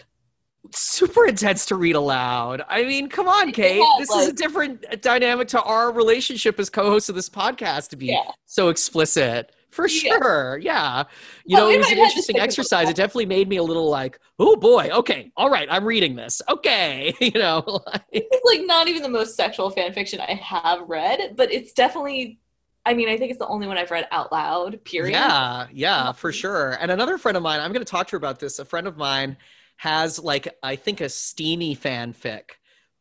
[0.73, 2.63] Super intense to read aloud.
[2.69, 3.79] I mean, come on, Kate.
[3.79, 7.97] Yeah, this is a different dynamic to our relationship as co-hosts of this podcast to
[7.97, 8.31] be Yeah.
[8.45, 9.55] so explicit.
[9.71, 10.19] For Yeah.
[10.19, 10.59] sure.
[10.63, 11.05] Yeah.
[11.47, 12.89] You Well, know, it was an interesting exercise.
[12.89, 16.41] It definitely made me a little like, oh boy, okay, all right, I'm reading this.
[16.49, 17.15] Okay.
[17.21, 21.35] You know, like, It's like not even the most sexual fan fiction I have read,
[21.37, 22.41] but it's definitely.
[22.85, 24.83] I mean, I think it's the only one I've read out loud.
[24.85, 25.37] Period.
[25.37, 26.33] yeah, yeah, for Mhm.
[26.33, 26.73] sure.
[26.81, 28.59] And another friend of mine, I'm going to talk to her about this.
[28.59, 29.37] A friend of mine
[29.77, 32.51] has like, I think a steamy fanfic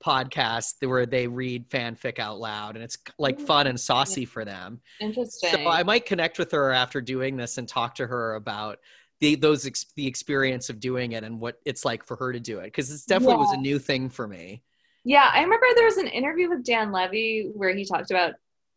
[0.04, 3.72] podcast where they read fanfic out loud and it's like fun mm-hmm.
[3.72, 4.80] and saucy for them.
[5.00, 5.52] Interesting.
[5.52, 8.80] So I might connect with her after doing this and talk to her about
[9.20, 12.39] the those ex- the experience of doing it and what it's like for her to
[12.39, 14.62] do it because it definitely was a new thing for me.
[15.04, 18.34] Yeah, I remember there was an interview with Dan Levy where he talked about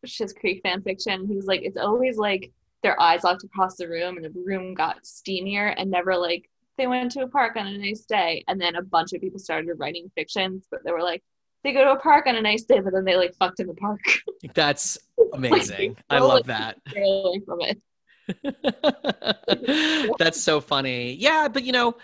[0.07, 1.27] Schitt's Creek fan fiction.
[1.27, 2.53] He was like, it's always like
[2.83, 6.49] their eyes locked across the room and the room got steamier and never like
[6.81, 8.43] they went to a park on a nice day.
[8.49, 11.23] And then a bunch of people started writing fictions, but they were like,
[11.63, 13.67] they go to a park on a nice day, but then they like fucked in
[13.67, 14.01] the park.
[14.55, 15.97] That's Like, amazing.
[16.09, 16.79] I love that.
[17.45, 17.79] from it.
[20.19, 21.13] That's so funny.
[21.13, 21.97] Yeah, but you know,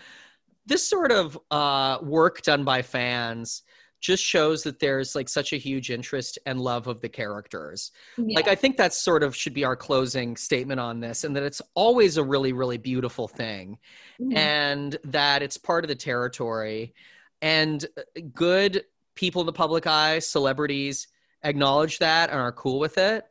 [0.66, 3.62] this sort of uh, work done by fans
[4.00, 7.90] just shows that there's like such a huge interest and love of the characters.
[8.18, 11.42] Like I think that's sort of should be our closing statement on this, and that
[11.42, 13.78] it's always a really, really beautiful thing,
[14.20, 14.36] Mhm.
[14.36, 16.94] and that it's part of the territory,
[17.42, 18.84] and uh, good
[19.14, 21.08] people in the public eye, celebrities
[21.42, 23.24] acknowledge that and are cool with it,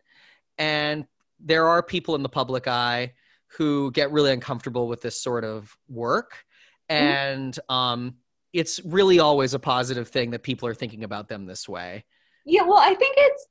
[0.58, 1.06] and
[1.40, 3.14] there are people in the public eye
[3.58, 6.46] who get really uncomfortable with this sort of work
[6.90, 8.16] and um
[8.56, 12.04] it's really always a positive thing that people are thinking about them this way
[12.46, 13.48] Yeah, well, I think it's.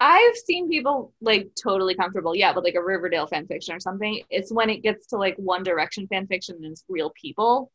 [0.00, 4.22] I've seen people like totally comfortable, yeah, with like a Riverdale fan fiction or something.
[4.28, 7.70] It's when it gets to like One Direction fan fiction and it's real people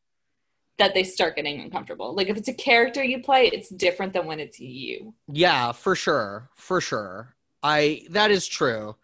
[0.78, 2.14] that they start getting uncomfortable.
[2.14, 5.14] Like if it's a character you play, it's different than when it's you.
[5.28, 8.96] yeah for sure for sure i that is true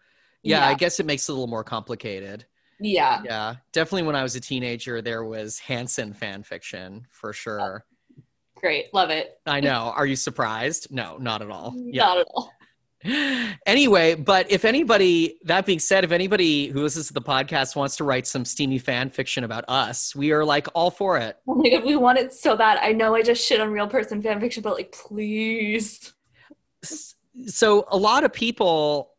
[0.43, 2.45] yeah, i guess it makes it a little more complicated
[2.79, 3.21] Yeah.
[3.25, 7.85] yeah definitely when i was a teenager there was hanson fan fiction for sure
[8.55, 8.93] Great.
[8.93, 9.39] Love it.
[9.45, 12.51] i know are you surprised no not at all yeah Not at all.
[13.65, 17.95] anyway, but if anybody, that being said, if anybody who listens to the podcast wants
[17.97, 21.37] to write some steamy fan fiction about us, we are like all for it.
[21.47, 22.79] Oh my god, we want it so bad.
[22.81, 26.13] I know I just shit on real person fan fiction, but like please.
[26.81, 29.11] So, a lot of people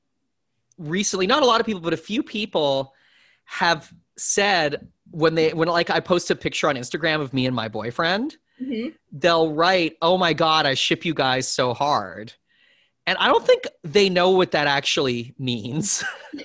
[0.77, 2.93] recently, not a lot of people, but a few people
[3.51, 7.57] have said when they, when like I post a picture on Instagram of me and
[7.57, 8.95] my boyfriend, Mhm.
[9.13, 12.33] they'll write, Oh my God, I ship you guys so hard.
[13.07, 16.05] And I don't think they know what that actually means.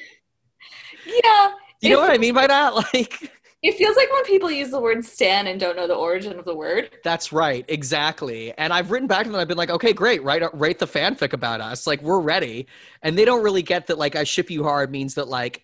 [1.06, 1.52] Yeah.
[1.82, 2.74] You know what I mean by that?
[2.94, 3.32] Like,
[3.62, 6.46] It feels like when people use the word stan and don't know the origin of
[6.46, 6.90] the word.
[7.04, 8.54] That's right, exactly.
[8.58, 9.40] And I've written back to them.
[9.40, 11.88] I've been like, okay, great, write write the fanfic about us.
[11.88, 12.68] Like we're ready.
[13.02, 13.98] And they don't really get that.
[13.98, 15.64] Like I ship you hard means that like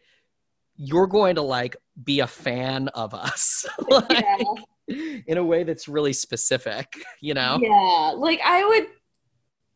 [0.81, 4.09] you're going to like be a fan of us, like,
[4.87, 5.17] Yeah.
[5.27, 6.87] in a way that's really specific.
[7.21, 7.59] You know?
[7.61, 8.13] Yeah.
[8.15, 8.87] Like I would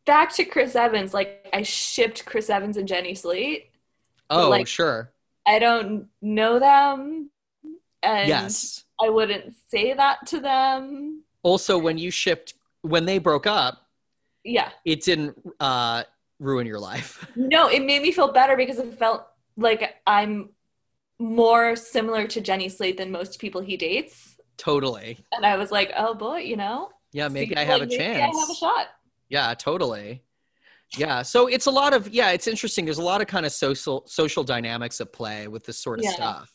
[0.06, 3.70] back to Chris Evans, like I shipped Chris Evans and Jenny Slate.
[4.30, 5.12] Oh, like- sure.
[5.46, 7.30] I don't know them.
[8.02, 8.84] And yes.
[8.98, 11.22] I wouldn't say that to them.
[11.42, 13.82] Also, when you shipped when they broke up,
[14.42, 14.70] Yeah.
[14.86, 16.04] it didn't uh,
[16.38, 17.26] ruin your life.
[17.36, 19.26] No, it made me feel better because it felt
[19.58, 20.48] like I'm
[21.18, 24.36] more similar to Jenny Slate than most people he dates.
[24.56, 25.18] totally.
[25.32, 26.90] And I was like, oh boy, you know?
[27.12, 28.36] Yeah, maybe See, I have like, a maybe chance.
[28.36, 28.86] I have a shot.
[29.28, 30.22] Yeah, totally.
[30.96, 32.84] Yeah, so it's a lot of yeah, it's interesting.
[32.84, 36.04] There's a lot of kind of social social dynamics at play with this sort of
[36.04, 36.12] Yeah.
[36.12, 36.52] stuff.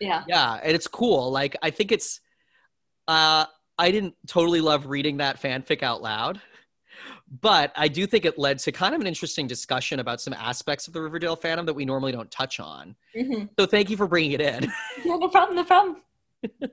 [0.00, 0.22] Yeah.
[0.28, 1.30] Yeah, and it's cool.
[1.32, 2.20] Like I think it's
[3.08, 3.46] uh
[3.78, 6.40] I didn't totally love reading that fanfic out loud.
[7.30, 10.88] But I do think it led to kind of an interesting discussion about some aspects
[10.88, 12.96] of the Riverdale fandom that we normally don't touch on.
[13.16, 14.72] hmm So thank you for bringing it in.
[15.04, 15.96] Yeah, no problem, no problem.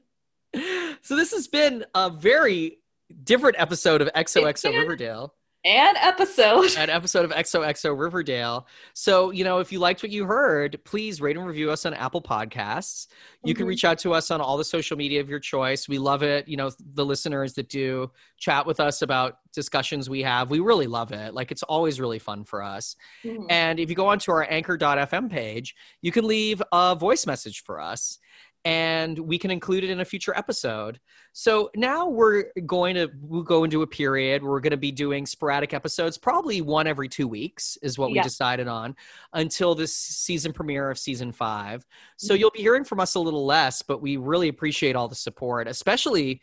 [1.02, 2.80] so this has been a very
[3.24, 5.34] different episode of XOXO Riverdale.
[5.66, 6.78] And episode.
[6.78, 8.68] an episode of XOXO Riverdale.
[8.94, 11.94] So, you know, if you liked what you heard, please rate and review us on
[11.94, 13.08] Apple Podcasts.
[13.44, 13.70] You can Mhm.
[13.70, 15.90] reach out to us on all the social media of your choice.
[15.90, 16.48] We love it.
[16.48, 20.88] You know, the listeners that do chat with us about discussions we have, we really
[20.88, 21.34] love it.
[21.34, 22.96] Like, it's always really fun for us.
[23.24, 23.48] Mhm.
[23.50, 27.82] And if you go onto our anchor.fm page, you can leave a voice message for
[27.82, 28.20] us
[28.66, 31.00] and we can include it in a future episode.
[31.32, 34.92] So now we're going to we'll go into a period where we're going to be
[34.92, 38.96] doing sporadic episodes, probably one every two weeks is what we decided on
[39.34, 41.86] until this season premiere of season five.
[42.18, 42.40] So Mhm.
[42.40, 45.68] you'll be hearing from us a little less, but we really appreciate all the support,
[45.68, 46.42] especially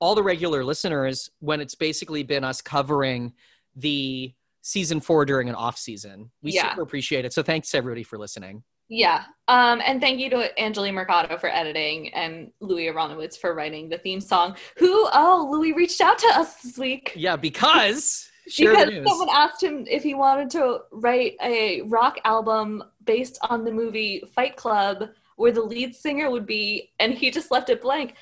[0.00, 3.32] all the regular listeners when it's basically been us covering
[3.76, 6.30] the season four during an off season.
[6.42, 6.70] We Yeah.
[6.70, 7.32] super appreciate it.
[7.32, 8.64] So thanks everybody for listening.
[8.88, 9.24] Yeah.
[9.48, 13.98] Um, and thank you to Angeli Mercado for editing and Louis Aronowitz for writing the
[13.98, 14.56] theme song.
[14.78, 17.12] Who, oh, Louis reached out to us this week.
[17.14, 23.38] Yeah, because because someone asked him if he wanted to write a rock album based
[23.48, 27.70] on the movie Fight Club, where the lead singer would be, and he just left
[27.70, 28.14] it blank.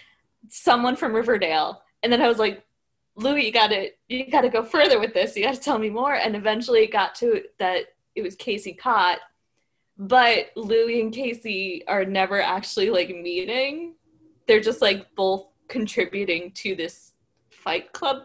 [0.49, 2.65] Someone from Riverdale, and then I was like,
[3.17, 5.37] Louis, you gotta, you gotta go further with this.
[5.37, 6.15] You gotta tell me more.
[6.15, 9.19] And eventually, it got to that it was Casey Cott,
[10.09, 13.95] but Louis and Casey are never actually like meeting.
[14.47, 17.13] They're just like both contributing to this
[17.51, 18.23] Fight Club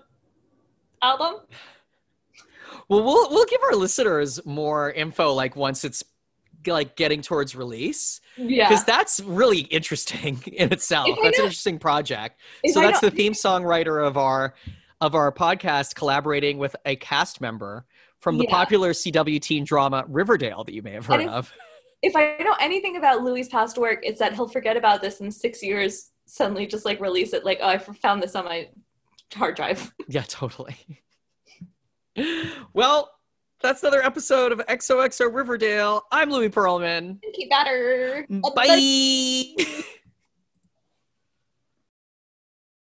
[1.01, 1.41] album.
[2.89, 6.03] Well, we'll we'll give our listeners more info like once it's
[6.65, 8.67] like getting towards release Yeah.
[8.67, 11.07] because that's really interesting in itself.
[11.09, 12.39] If That's an interesting project.
[12.65, 14.53] So that's the theme songwriter of our
[14.99, 17.85] of our podcast collaborating with a cast member
[18.19, 18.51] from the Yeah.
[18.55, 21.53] popular CW teen drama Riverdale that you may have heard if- of.
[22.01, 25.31] If I know anything about Louis' past work, it's that he'll forget about this in
[25.31, 28.69] six years, suddenly just like release it, like, oh, I found this on my
[29.33, 29.93] hard drive.
[30.07, 30.77] Yeah, totally.
[32.73, 33.11] well,
[33.61, 36.03] that's another episode of XOXO Riverdale.
[36.11, 37.19] I'm Louis Pearlman.
[37.21, 38.25] Thank you, better.
[38.29, 39.83] Mm, bye.